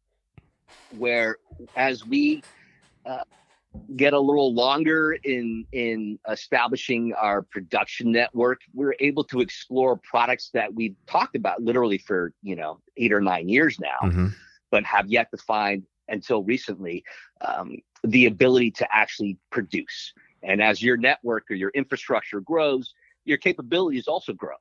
[0.97, 1.37] where
[1.75, 2.43] as we
[3.05, 3.23] uh,
[3.95, 10.49] get a little longer in in establishing our production network we're able to explore products
[10.53, 14.27] that we've talked about literally for you know eight or nine years now mm-hmm.
[14.71, 17.03] but have yet to find until recently
[17.41, 20.13] um, the ability to actually produce.
[20.41, 22.95] And as your network or your infrastructure grows
[23.25, 24.55] your capabilities also grow.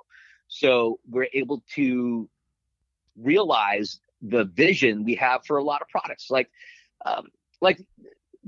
[0.49, 2.29] So we're able to
[3.17, 6.31] realize the vision we have for a lot of products.
[6.31, 6.51] Like
[7.05, 7.29] um,
[7.61, 7.81] like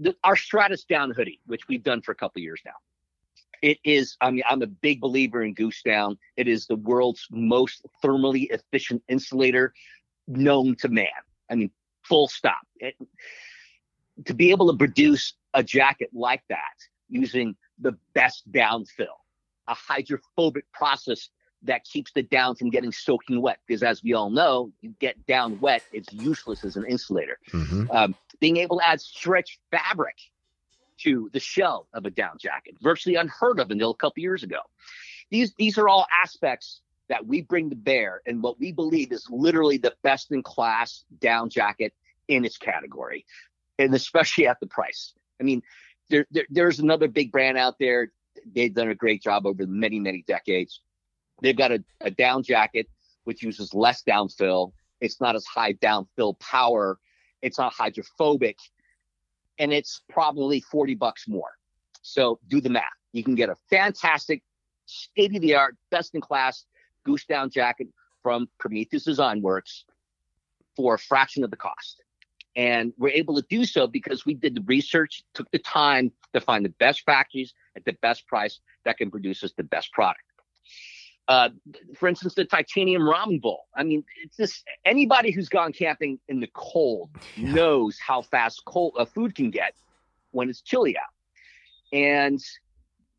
[0.00, 2.72] the, our Stratus down hoodie, which we've done for a couple years now.
[3.62, 6.16] It is, I mean, I'm a big believer in Goose Down.
[6.36, 9.74] It is the world's most thermally efficient insulator
[10.26, 11.06] known to man.
[11.50, 11.70] I mean,
[12.02, 12.66] full stop.
[12.76, 12.94] It,
[14.24, 16.76] to be able to produce a jacket like that
[17.08, 19.24] using the best down fill,
[19.68, 21.28] a hydrophobic process
[21.62, 23.58] that keeps the down from getting soaking wet.
[23.66, 27.38] Because as we all know, you get down wet, it's useless as an insulator.
[27.52, 27.90] Mm-hmm.
[27.90, 30.16] Um, being able to add stretch fabric
[30.98, 34.60] to the shell of a down jacket, virtually unheard of until a couple years ago.
[35.30, 39.26] These these are all aspects that we bring to bear and what we believe is
[39.30, 41.92] literally the best in class down jacket
[42.28, 43.26] in its category,
[43.78, 45.12] and especially at the price.
[45.40, 45.62] I mean,
[46.08, 48.12] there, there there's another big brand out there.
[48.54, 50.80] They've done a great job over many many decades
[51.42, 52.88] They've got a, a down jacket
[53.24, 54.72] which uses less downfill.
[55.00, 56.98] It's not as high downfill power
[57.42, 58.58] it's not hydrophobic,
[59.58, 61.50] and it's probably 40 bucks more.
[62.02, 62.84] So do the math.
[63.12, 64.42] You can get a fantastic,
[64.86, 66.64] state of the art, best in class
[67.04, 67.88] goose down jacket
[68.22, 69.84] from Prometheus Design Werx
[70.76, 72.02] for a fraction of the cost.
[72.56, 76.40] And we're able to do so because we did the research, took the time to
[76.40, 80.20] find the best factories at the best price that can produce us the best product.
[81.30, 81.48] Uh,
[81.94, 83.68] for instance, the titanium ramen bowl.
[83.76, 87.52] I mean, it's just anybody who's gone camping in the cold yeah.
[87.52, 89.74] knows how fast cold uh, food can get
[90.32, 91.04] when it's chilly out.
[91.92, 92.40] And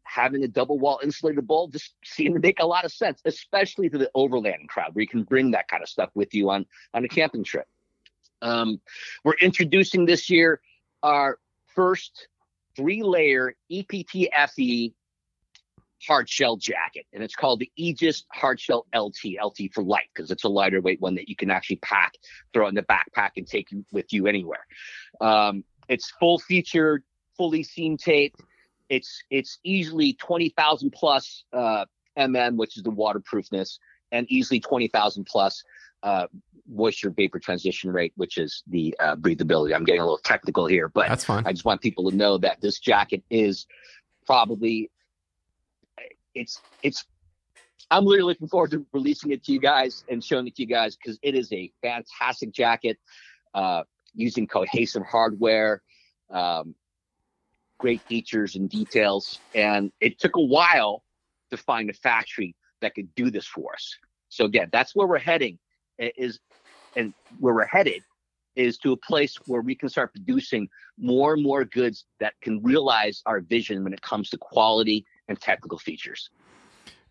[0.04, 3.90] having a double wall insulated bowl just seemed to make a lot of sense, especially
[3.90, 6.66] to the overland crowd where you can bring that kind of stuff with you on
[6.94, 7.68] on a camping trip.
[8.42, 8.82] Um,
[9.24, 10.60] we're introducing this year
[11.02, 11.40] our
[11.74, 12.28] first
[12.76, 14.92] three layer EPTFE
[16.08, 20.32] hard shell jacket, and it's called the Aegis Hard Shell LT, LT for light, because
[20.32, 22.14] it's a lighter weight one that you can actually pack,
[22.54, 24.66] throw in the backpack, and take with you anywhere.
[25.20, 27.04] Um, it's full featured,
[27.38, 28.42] fully seam taped.
[28.90, 31.86] It's it's easily twenty thousand plus uh,
[32.18, 33.80] mm, which is the waterproofness,
[34.12, 35.64] and easily twenty thousand plus
[36.04, 36.28] uh,
[36.68, 39.76] moisture vapor transition rate, which is the uh, breathability.
[39.76, 39.86] I'm
[46.36, 47.06] it's it's
[47.90, 50.68] I'm really looking forward to releasing it to you guys and showing it to you
[50.68, 52.98] guys because it is a fantastic jacket
[53.54, 55.82] uh, using cohesive hardware,
[56.30, 56.76] um,
[57.80, 59.40] great features and details.
[59.54, 61.04] And it took a while
[61.50, 63.98] to find a factory that could do this for us.
[64.30, 65.60] So again, that's where we're heading
[65.98, 66.40] is
[66.96, 68.04] and where we're headed
[68.56, 70.68] is to a place where we can start producing
[70.98, 75.40] more and more goods that can realize our vision when it comes to quality and
[75.40, 76.30] technical features.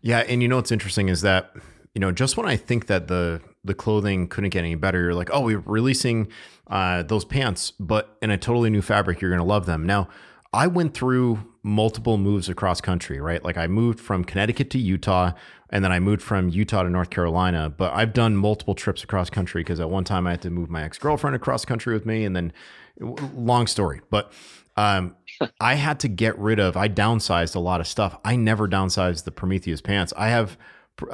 [0.01, 1.51] Yeah, and you know what's interesting is that
[1.93, 5.13] you know just when I think that the the clothing couldn't get any better, you're
[5.13, 6.27] like, oh, we're releasing
[6.67, 9.85] uh, those pants, but in a totally new fabric, you're gonna love them.
[9.85, 10.09] Now,
[10.53, 13.43] I went through multiple moves across country, right?
[13.43, 15.31] Like I moved from Connecticut to Utah,
[15.69, 17.69] and then I moved from Utah to North Carolina.
[17.69, 20.69] But I've done multiple trips across country because at one time I had to move
[20.69, 22.53] my ex girlfriend across country with me, and then
[22.99, 24.01] long story.
[24.09, 24.33] But
[24.77, 25.15] um,
[25.59, 26.77] I had to get rid of.
[26.77, 28.17] I downsized a lot of stuff.
[28.23, 30.13] I never downsized the Prometheus pants.
[30.17, 30.57] I have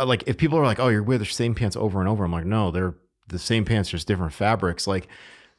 [0.03, 2.31] like if people are like, "Oh, you're wearing the same pants over and over," I'm
[2.31, 2.95] like, "No, they're
[3.27, 5.07] the same pants, just different fabrics." Like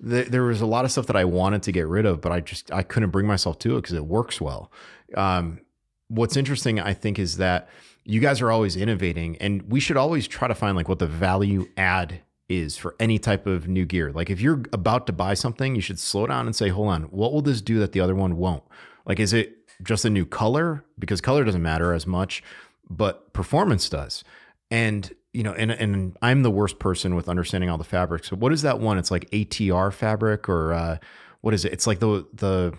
[0.01, 2.41] there was a lot of stuff that I wanted to get rid of, but I
[2.41, 4.71] just I couldn't bring myself to it because it works well.
[5.17, 5.61] Um,
[6.09, 7.69] what's interesting, I think, is that
[8.05, 11.07] you guys are always innovating, and we should always try to find like what the
[11.07, 14.13] value add is for any type of new gear.
[14.13, 17.03] Like if you're about to buy something, you should slow down and say, "Hold on,
[17.05, 18.65] what will this do that the other one won't?"
[19.07, 20.85] Like, is it just a new color?
[20.99, 22.43] Because color doesn't matter as much,
[22.89, 24.25] but performance does.
[24.71, 28.29] And you know, and and I'm the worst person with understanding all the fabrics.
[28.29, 28.99] So what is that one?
[28.99, 30.99] It's like ATR fabric or uh,
[31.43, 31.73] what is it?
[31.73, 32.75] It's like the the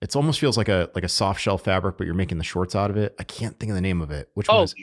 [0.00, 2.74] it almost feels like a like a soft shell fabric, but you're making the shorts
[2.74, 3.14] out of it.
[3.18, 4.30] I can't think of the name of it.
[4.34, 4.74] Which oh, one is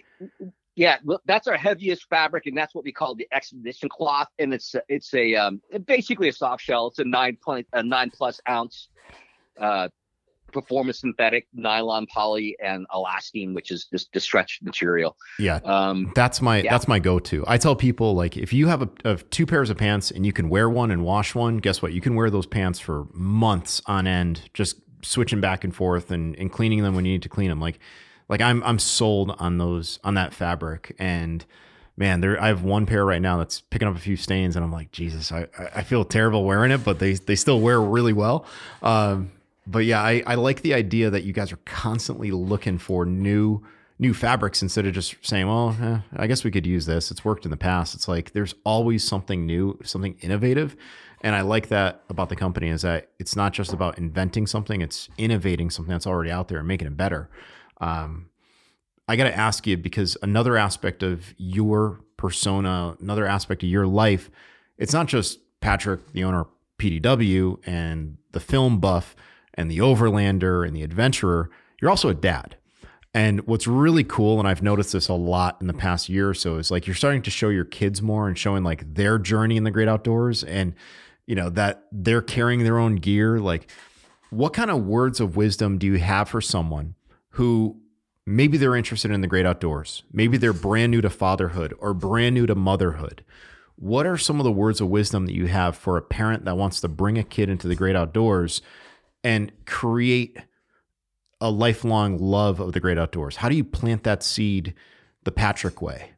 [0.78, 4.28] Yeah, well, that's our heaviest fabric, and that's what we call the expedition cloth.
[4.38, 6.86] And it's it's a um, basically a soft shell.
[6.88, 8.90] It's a nine point a nine plus ounce
[9.60, 9.90] uh,
[10.54, 15.18] performance synthetic, nylon poly, and elastane, which is just the stretch material.
[15.40, 16.70] Yeah, um, that's my yeah.
[16.70, 17.44] that's my go to.
[17.48, 20.32] I tell people like if you have a, a, two pairs of pants and you
[20.32, 21.92] can wear one and wash one, guess what?
[21.92, 26.36] You can wear those pants for months on end, just switching back and forth and,
[26.36, 27.60] and cleaning them when you need to clean them.
[27.60, 27.80] Like
[28.30, 31.46] like I'm I'm sold on those on that fabric and
[31.98, 34.64] man, there I have one pair right now that's picking up a few stains, and
[34.64, 38.14] I'm like, Jesus, I, I feel terrible wearing it, but they they still wear really
[38.14, 38.46] well.
[38.82, 39.32] Um,
[39.66, 43.62] but yeah, I, I like the idea that you guys are constantly looking for new
[44.00, 47.10] new fabrics instead of just saying, well, eh, I guess we could use this.
[47.10, 47.96] It's worked in the past.
[47.96, 50.78] It's like there's always something new, something innovative.
[51.22, 54.82] And I like that about the company is that it's not just about inventing something,
[54.82, 57.28] it's innovating something that's already out there and making it better.
[57.80, 58.30] Um,
[59.08, 63.88] I got to ask you because another aspect of your persona, another aspect of your
[63.88, 64.30] life,
[64.78, 66.48] it's not just Patrick, the owner of
[66.78, 69.16] PDW and the film buff
[69.54, 71.50] and the overlander and the adventurer,
[71.82, 72.58] you're also a dad.
[73.14, 76.34] And what's really cool, and I've noticed this a lot in the past year or
[76.34, 79.58] so, is like you're starting to show your kids more and showing like their journey
[79.58, 80.76] in the great outdoors and,
[81.26, 83.40] you know, that they're carrying their own gear.
[83.40, 83.72] Like,
[84.30, 86.96] what kind of words of wisdom do you have for someone
[87.38, 87.78] who
[88.26, 90.02] maybe they're interested in the great outdoors?
[90.12, 93.24] Maybe they're brand new to fatherhood or brand new to motherhood.
[93.76, 96.58] What are some of the words of wisdom that you have for a parent that
[96.58, 98.64] wants to bring a kid into the great outdoors
[99.24, 100.40] and create
[101.40, 103.36] a lifelong love of the great outdoors?
[103.36, 104.74] How do you plant that seed
[105.24, 106.14] the Patrick way?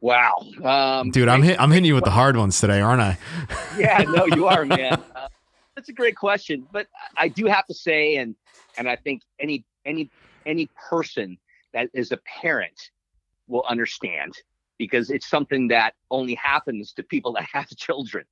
[0.00, 3.18] Wow, um, dude, I'm hit, I'm hitting you with the hard ones today, aren't I?
[3.78, 5.00] yeah, no, you are, man.
[5.14, 5.28] Uh,
[5.76, 6.86] that's a great question, but
[7.18, 8.34] I do have to say, and
[8.78, 10.10] and I think any any
[10.44, 11.38] any person
[11.72, 12.90] that is a parent
[13.48, 14.34] will understand
[14.78, 18.24] because it's something that only happens to people that have children.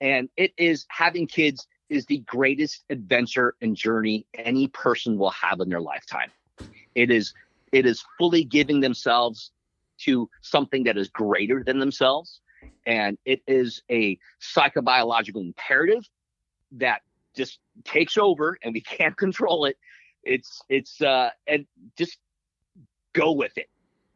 [0.00, 5.60] And it is having kids is the greatest adventure and journey any person will have
[5.60, 6.30] in their lifetime.
[6.94, 7.32] It is
[7.72, 9.52] it is fully giving themselves
[9.98, 12.40] to something that is greater than themselves
[12.86, 16.08] and it is a psychobiological imperative
[16.72, 17.02] that
[17.36, 19.76] just takes over and we can't control it.
[20.22, 21.66] It's it's uh and
[21.96, 22.18] just
[23.14, 23.68] go with it.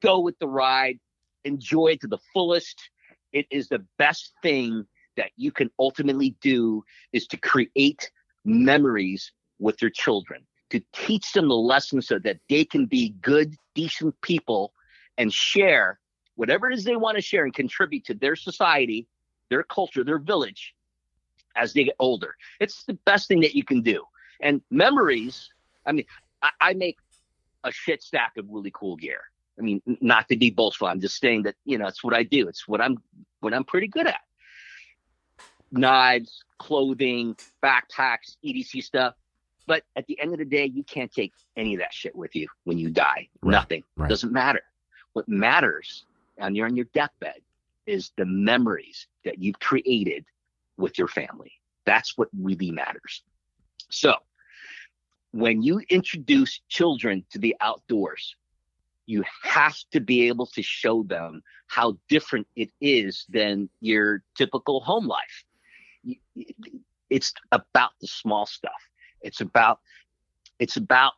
[0.03, 0.99] Go with the ride.
[1.45, 2.91] Enjoy it to the fullest.
[3.33, 4.87] It is the best thing
[5.17, 8.11] that you can ultimately do is to create
[8.45, 13.55] memories with your children to teach them the lessons so that they can be good
[13.75, 14.73] decent people
[15.19, 16.01] and share
[16.35, 19.07] whatever it is they want to share and contribute to their society
[19.51, 20.74] their culture their village
[21.57, 24.03] as they get older it's the best thing that you can do
[24.41, 25.51] and memories
[25.87, 26.05] i mean
[26.43, 26.99] i, I make
[27.65, 29.21] a shit stack of really cool gear
[29.59, 30.89] I mean, not to be boastful.
[30.89, 32.49] I'm just saying that you know it's what I do.
[32.49, 32.99] It's what I'm
[33.41, 34.21] what I'm pretty good at.
[35.71, 39.15] Knives, clothing, backpacks, EDC stuff.
[39.67, 42.37] But at the end of the day, you can't take any of that shit with
[42.37, 43.29] you when you die.
[43.43, 44.09] Right, Nothing right.
[44.09, 44.61] doesn't matter.
[45.15, 46.05] What matters,
[46.37, 47.41] and you're on your deathbed,
[47.87, 50.27] is the memories that you've created
[50.77, 51.53] with your family.
[51.87, 53.22] That's what really matters.
[53.91, 54.14] So,
[55.33, 58.37] when you introduce children to the outdoors,
[59.07, 64.81] you have to be able to show them how different it is than your typical
[64.81, 65.45] home life.
[67.11, 68.72] It's about the small stuff.
[69.22, 69.81] It's about
[70.59, 71.12] it's about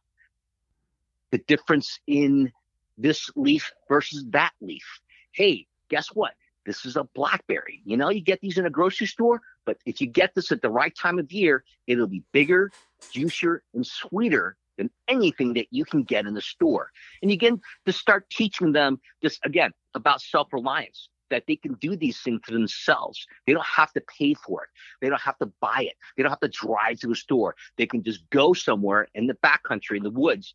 [1.30, 2.50] the difference in
[2.96, 5.00] this leaf versus that leaf.
[5.32, 6.32] Hey, guess what?
[6.66, 7.80] This is a blackberry.
[7.84, 10.62] You know, you get these in a grocery store, but if you get this at
[10.62, 12.72] the right time of year, it'll be bigger,
[13.12, 16.90] juicier, and sweeter than anything that you can get in the store.
[17.22, 17.54] And you get
[17.86, 22.52] to start teaching them this again about self-reliance that they can do these things for
[22.52, 23.26] themselves.
[23.46, 24.68] They don't have to pay for it.
[25.00, 25.94] They don't have to buy it.
[26.16, 27.56] They don't have to drive to a store.
[27.76, 30.54] They can just go somewhere in the backcountry, in the woods,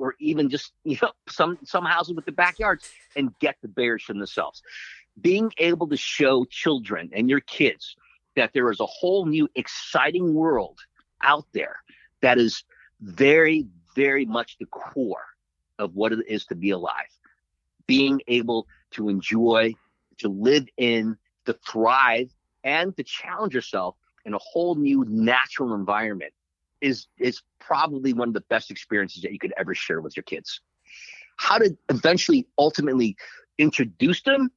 [0.00, 4.02] or even just you know some some houses with the backyards and get the bears
[4.02, 4.62] for themselves.
[5.20, 7.96] Being able to show children and your kids
[8.36, 10.78] that there is a whole new exciting world
[11.22, 11.76] out there
[12.22, 12.64] that is
[13.00, 15.24] very, very much the core
[15.78, 16.92] of what it is to be alive.
[17.86, 19.74] Being able to enjoy,
[20.18, 22.30] to live in, to thrive,
[22.62, 26.32] and to challenge yourself in a whole new natural environment
[26.80, 30.24] is is probably one of the best experiences that you could ever share with your
[30.24, 30.60] kids.
[31.36, 33.16] How to eventually ultimately
[33.58, 34.50] introduce them,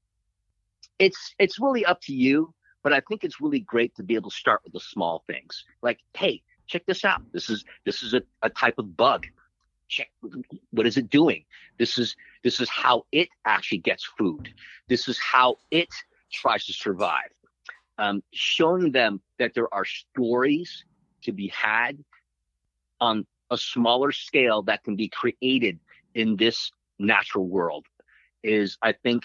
[0.99, 2.53] it's it's really up to you.
[2.83, 5.63] But I think it's really great to be able to start with the small things.
[5.81, 7.21] Like, hey, check this out.
[7.31, 9.27] This is this is a, a type of bug.
[9.87, 10.09] Check
[10.71, 11.45] what is it doing?
[11.77, 14.53] This is this is how it actually gets food.
[14.89, 15.89] This is how it
[16.31, 17.29] tries to survive.
[17.97, 20.83] Um, showing them that there are stories
[21.23, 22.03] to be had
[22.99, 25.79] on a smaller scale that can be created
[26.15, 27.85] in this natural world
[28.41, 29.23] is, I think,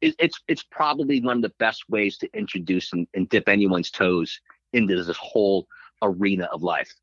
[0.00, 3.90] it, it's it's probably one of the best ways to introduce and, and dip anyone's
[3.90, 4.40] toes
[4.72, 5.66] into this whole
[6.02, 6.94] arena of life.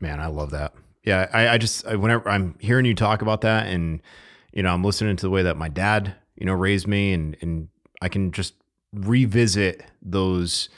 [0.00, 0.74] Man, I love that.
[1.04, 4.00] Yeah, I, I just I, whenever I'm hearing you talk about that, and
[4.52, 7.36] you know, I'm listening to the way that my dad, you know, raised me, and
[7.40, 7.68] and
[8.02, 8.54] I can just
[8.92, 10.68] revisit those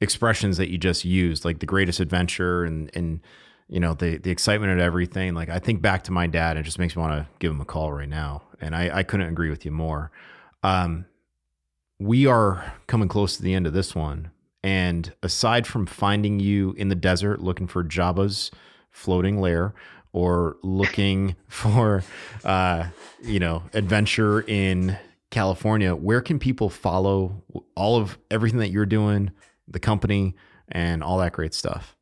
[0.00, 3.20] expressions that you just used, like the greatest adventure, and and
[3.68, 5.34] you know the the excitement of everything.
[5.34, 7.60] Like I think back to my dad, it just makes me want to give him
[7.60, 10.12] a call right now, and I I couldn't agree with you more.
[10.66, 11.06] Um,
[12.00, 14.32] we are coming close to the end of this one,
[14.64, 18.50] and aside from finding you in the desert looking for Jabba's
[18.90, 19.74] floating lair
[20.12, 22.02] or looking for,
[22.44, 22.88] uh,
[23.22, 24.98] you know, adventure in
[25.30, 27.44] California, where can people follow
[27.76, 29.30] all of everything that you're doing,
[29.68, 30.34] the company,
[30.68, 31.95] and all that great stuff?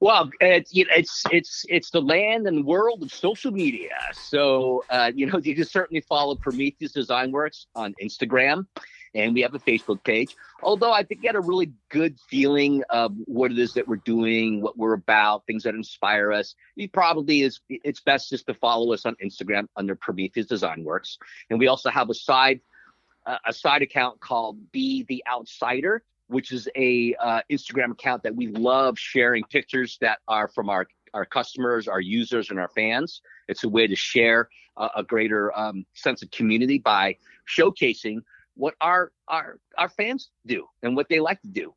[0.00, 3.96] Well, it's it's it's it's the land and world of social media.
[4.12, 8.66] So uh, you know you can certainly follow Prometheus Design Werx on Instagram
[9.14, 10.36] and we have a Facebook page.
[10.62, 14.60] Although I think get a really good feeling of what it is that we're doing,
[14.60, 16.54] what we're about, things that inspire us.
[16.76, 17.60] It probably is.
[17.68, 21.16] It's best just to follow us on Instagram under Prometheus Design Werx,
[21.50, 22.60] and we also have a side
[23.44, 28.48] a side account called Be the Outsider, which is a uh, Instagram account that we
[28.48, 33.22] love sharing pictures that are from our our customers, our users, and our fans.
[33.48, 37.16] It's a way to share a, a greater um, sense of community by
[37.48, 38.18] showcasing
[38.54, 41.74] what our our our fans do and what they like to do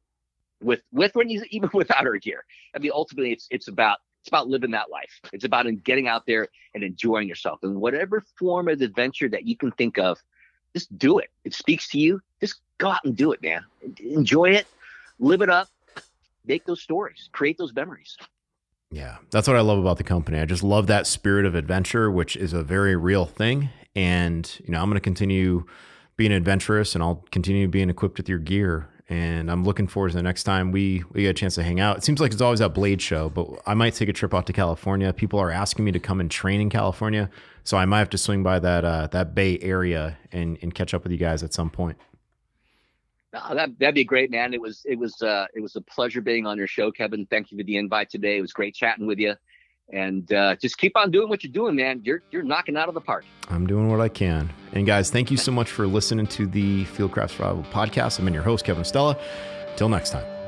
[0.62, 2.44] with with when you even without our gear.
[2.76, 5.20] I mean, ultimately, it's it's about it's about living that life.
[5.32, 9.56] It's about getting out there and enjoying yourself in whatever form of adventure that you
[9.56, 10.20] can think of.
[10.76, 11.30] Just do it.
[11.46, 12.22] It speaks to you.
[12.42, 13.64] Just go out and do it, man.
[14.00, 14.66] Enjoy it,
[15.20, 15.70] live it up,
[16.46, 18.18] make those stories, create those memories.
[18.92, 20.40] Yeah, that's what I love about the company.
[20.40, 23.70] I just love that spirit of adventure, which is a very real thing.
[23.96, 25.66] And you know, I'm going to continue
[26.18, 30.18] being adventurous, and I'll continue being equipped with your gear and I'm looking forward to
[30.18, 31.98] the next time we we get a chance to hang out.
[31.98, 34.46] It seems like it's always at Blade Show, but I might take a trip out
[34.48, 35.12] to California.
[35.12, 37.30] People are asking me to come and train in California,
[37.64, 40.94] so I might have to swing by that uh, that Bay Area and and catch
[40.94, 41.98] up with you guys at some point.
[43.34, 44.54] Oh, that that'd be great, man.
[44.54, 47.28] It was it was uh, it was a pleasure being on your show, Kevin.
[47.30, 48.38] Thank you for the invite today.
[48.38, 49.36] It was great chatting with you,
[49.94, 52.02] and uh, just keep on doing what you're doing, man.
[52.04, 53.26] You're you're knocking out of the park.
[53.50, 54.50] I'm doing what I can.
[54.74, 58.20] And guys, thank you so much for listening to the Fieldcraft Survival podcast.
[58.20, 59.20] I've been your host, Kevin Estela.
[59.76, 60.39] Till next time.